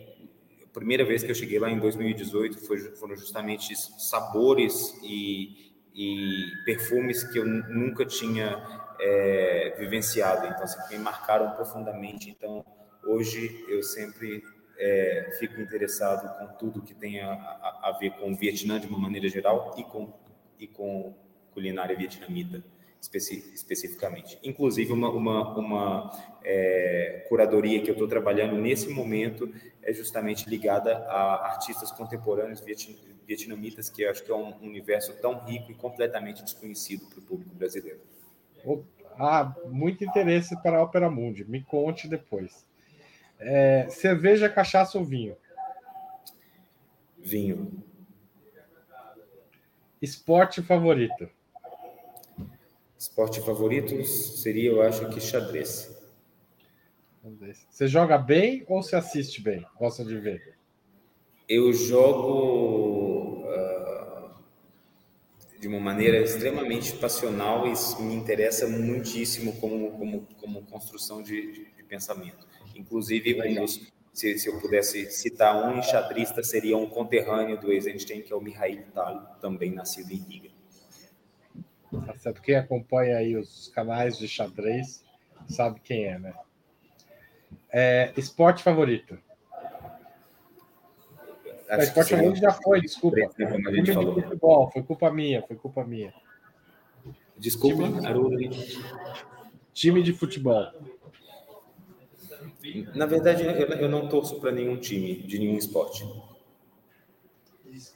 [0.65, 5.66] a primeira vez que eu cheguei lá em 2018 foi, foram justamente sabores e,
[5.97, 8.63] e perfumes que eu nunca tinha
[9.01, 12.31] é, vivenciado, então assim, me marcaram profundamente.
[12.31, 12.65] Então
[13.07, 14.43] Hoje eu sempre
[14.77, 18.89] é, fico interessado com tudo que tem a, a, a, ver com o Vietnã de
[18.89, 20.13] uma maneira geral e com,
[20.59, 21.15] e com
[21.55, 22.65] culinária vietnamita
[23.01, 24.39] especi, especificamente.
[24.43, 30.97] Inclusive, uma, uma, uma é, curadoria que eu estou trabalhando nesse momento é justamente ligada
[31.09, 32.63] a artistas contemporâneos
[33.27, 37.23] vietnamitas, que eu acho que é um universo tão rico e completamente desconhecido para o
[37.23, 38.01] público brasileiro.
[39.19, 41.45] Ah, muito interesse para a Opera Mundi.
[41.45, 42.67] Me conte depois.
[43.39, 45.37] É, cerveja, cachaça ou vinho?
[47.19, 47.83] Vinho.
[50.01, 51.29] Esporte favorito?
[52.99, 55.95] Esporte favorito seria, eu acho que xadrez.
[57.71, 59.67] Você joga bem ou você assiste bem?
[59.79, 60.57] Gosta de ver?
[61.49, 64.31] Eu jogo uh,
[65.61, 71.65] de uma maneira extremamente passional e me interessa muitíssimo como, como, como construção de, de,
[71.65, 72.47] de pensamento.
[72.75, 78.23] Inclusive, um dos, se, se, eu pudesse citar um enxadrista, seria um conterrâneo do Eisenstein,
[78.23, 80.56] que é o Mihail Tal, também nascido em Riga.
[82.05, 82.43] Tá certo.
[82.43, 85.05] Quem acompanha aí os canais de xadrez
[85.49, 86.35] sabe quem é, né?
[87.71, 89.19] É, esporte favorito?
[91.69, 93.29] Acho esporte favorito já foi, desculpa.
[93.29, 94.15] Como a gente falou.
[94.15, 96.15] De futebol, foi culpa minha, foi culpa minha.
[97.37, 98.51] Desculpa, Time,
[99.75, 100.73] time de futebol.
[102.95, 106.05] Na verdade, eu não torço para nenhum time, de nenhum esporte.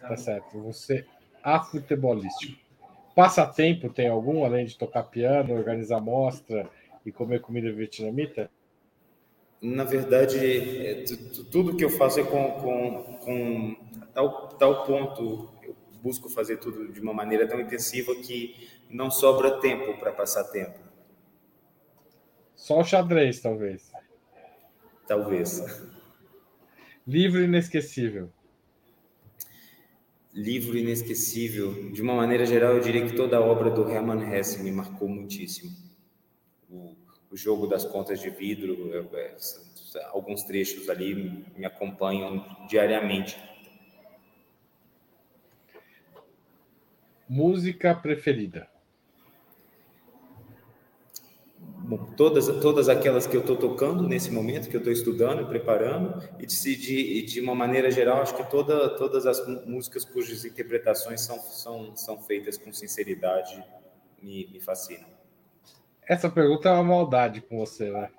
[0.00, 0.60] Tá certo.
[0.62, 1.06] Você
[1.42, 2.69] afutebolístico.
[3.14, 6.68] Passatempo tem algum, além de tocar piano, organizar mostra
[7.04, 8.50] e comer comida vietnamita?
[9.60, 11.04] Na verdade, é,
[11.50, 13.76] tudo que eu faço é com, com, com
[14.14, 19.60] tal, tal ponto, eu busco fazer tudo de uma maneira tão intensiva que não sobra
[19.60, 20.78] tempo para passar tempo.
[22.54, 23.90] Só o xadrez, talvez.
[25.06, 25.82] Talvez.
[27.06, 28.30] Livro inesquecível.
[30.32, 31.90] Livro inesquecível.
[31.92, 35.08] De uma maneira geral, eu diria que toda a obra do Hermann Hesse me marcou
[35.08, 35.70] muitíssimo.
[36.68, 36.94] O,
[37.30, 39.36] o jogo das contas de vidro, eu, é,
[40.10, 43.36] alguns trechos ali me acompanham diariamente.
[47.28, 48.68] Música preferida
[52.16, 56.46] todas, todas aquelas que eu estou tocando nesse momento, que eu estou estudando, preparando, e
[56.46, 61.38] de, de, de uma maneira geral, acho que toda, todas as músicas cujas interpretações são,
[61.40, 63.62] são, são feitas com sinceridade
[64.22, 65.08] me, me fascinam.
[66.06, 68.10] Essa pergunta é uma maldade com você, né?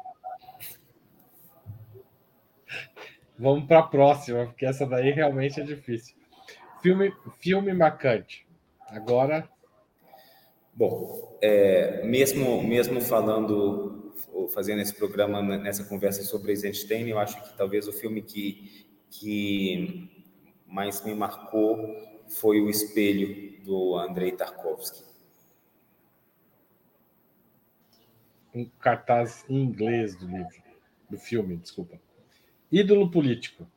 [3.37, 6.15] Vamos para a próxima, porque essa daí realmente é difícil.
[6.81, 8.47] Filme, filme marcante.
[8.87, 9.49] Agora.
[10.73, 14.13] Bom, é, mesmo, mesmo falando,
[14.53, 20.09] fazendo esse programa nessa conversa sobre Eisenstein, eu acho que talvez o filme que, que
[20.65, 21.77] mais me marcou
[22.27, 25.03] foi O Espelho, do Andrei Tarkovsky.
[28.53, 30.61] Um cartaz em inglês do livro,
[31.09, 31.99] do filme, desculpa.
[32.71, 33.67] Ídolo político.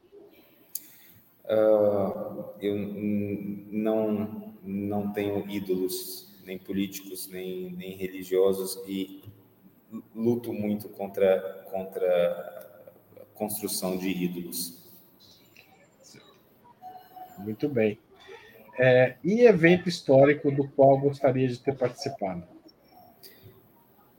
[1.44, 2.76] Uh, eu
[3.70, 9.22] não, não tenho ídolos, nem políticos, nem, nem religiosos, e
[10.14, 12.06] luto muito contra, contra
[13.16, 14.82] a construção de ídolos.
[17.38, 17.98] Muito bem.
[18.78, 22.42] É, e evento histórico do qual gostaria de ter participado?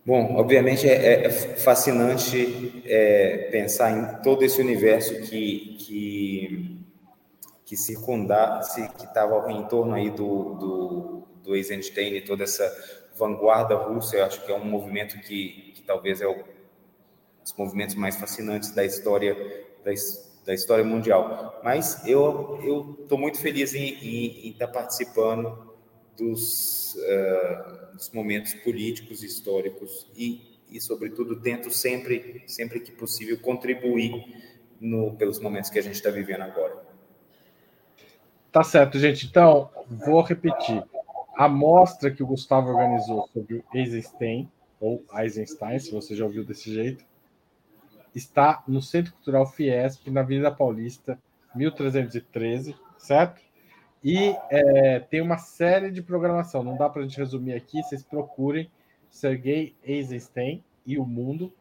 [0.05, 6.77] Bom, obviamente é, é fascinante é, pensar em todo esse universo que, que,
[7.65, 12.65] que circundar, que estava em torno aí do, do, do Eisenstein, toda essa
[13.17, 16.43] vanguarda russa, eu acho que é um movimento que, que talvez é um
[17.41, 19.35] dos movimentos mais fascinantes da história
[19.83, 19.91] da,
[20.45, 21.61] da história mundial.
[21.63, 25.75] Mas eu eu estou muito feliz em estar tá participando
[26.17, 34.25] dos, uh, dos momentos políticos, históricos e, e, sobretudo, tento sempre, sempre que possível, contribuir
[34.79, 36.83] no, pelos momentos que a gente está vivendo agora.
[38.51, 39.27] Tá certo, gente.
[39.27, 40.81] Então, vou repetir.
[41.35, 46.45] A mostra que o Gustavo organizou sobre o Eisenstein, ou Eisenstein, se você já ouviu
[46.45, 47.05] desse jeito,
[48.13, 51.19] está no Centro Cultural Fiesp, na Avenida Paulista,
[51.53, 53.41] 1313, certo?
[54.03, 56.63] E é, tem uma série de programação.
[56.63, 57.81] Não dá para a gente resumir aqui.
[57.81, 58.69] Vocês procurem
[59.09, 61.51] Sergei Eisenstein e o mundo.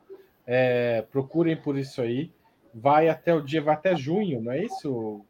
[0.47, 2.31] É, procurem por isso aí.
[2.75, 5.25] Vai até o dia, vai até junho, não é isso?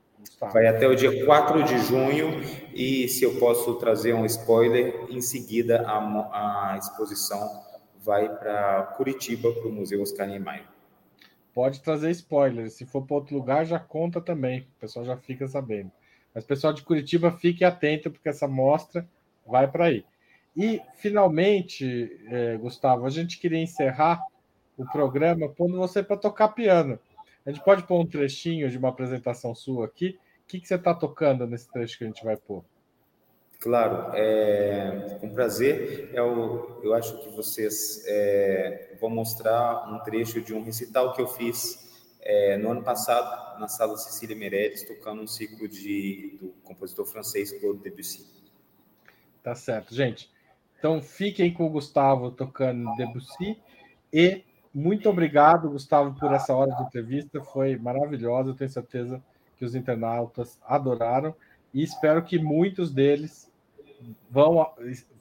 [0.52, 2.40] Vai até o dia 4 de junho.
[2.72, 7.62] E se eu posso trazer um spoiler, em seguida a, a exposição
[8.02, 10.64] vai para Curitiba, para o Museu Oscar Niemeyer.
[11.54, 12.70] Pode trazer spoiler.
[12.70, 14.60] Se for para outro lugar, já conta também.
[14.76, 15.90] O pessoal já fica sabendo.
[16.34, 19.08] Mas pessoal de Curitiba, fique atento, porque essa mostra
[19.46, 20.04] vai para aí.
[20.56, 24.20] E, finalmente, é, Gustavo, a gente queria encerrar
[24.76, 26.98] o programa pondo você para tocar piano.
[27.44, 30.18] A gente pode pôr um trechinho de uma apresentação sua aqui.
[30.44, 32.64] O que, que você está tocando nesse trecho que a gente vai pôr?
[33.60, 36.10] Claro, é, com prazer.
[36.12, 41.26] Eu, eu acho que vocês é, vão mostrar um trecho de um recital que eu
[41.26, 41.84] fiz
[42.20, 47.52] é, no ano passado, na sala Cecília Meirelles, tocando um ciclo de, do compositor francês
[47.58, 48.26] Claude Debussy.
[49.42, 50.30] Tá certo, gente.
[50.78, 53.58] Então fiquem com o Gustavo tocando Debussy
[54.12, 54.42] e
[54.74, 57.40] muito obrigado, Gustavo, por essa hora de entrevista.
[57.40, 58.50] Foi maravilhosa.
[58.50, 59.22] Eu tenho certeza
[59.56, 61.34] que os internautas adoraram
[61.72, 63.50] e espero que muitos deles
[64.28, 64.66] vão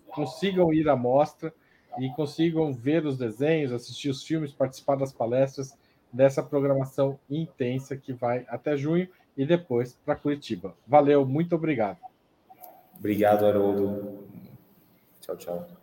[0.07, 1.53] consigam ir à mostra
[1.99, 5.77] e consigam ver os desenhos, assistir os filmes, participar das palestras
[6.11, 10.75] dessa programação intensa que vai até junho e depois para Curitiba.
[10.87, 11.97] Valeu, muito obrigado.
[12.97, 14.27] Obrigado, Haroldo.
[15.19, 15.82] Tchau, tchau.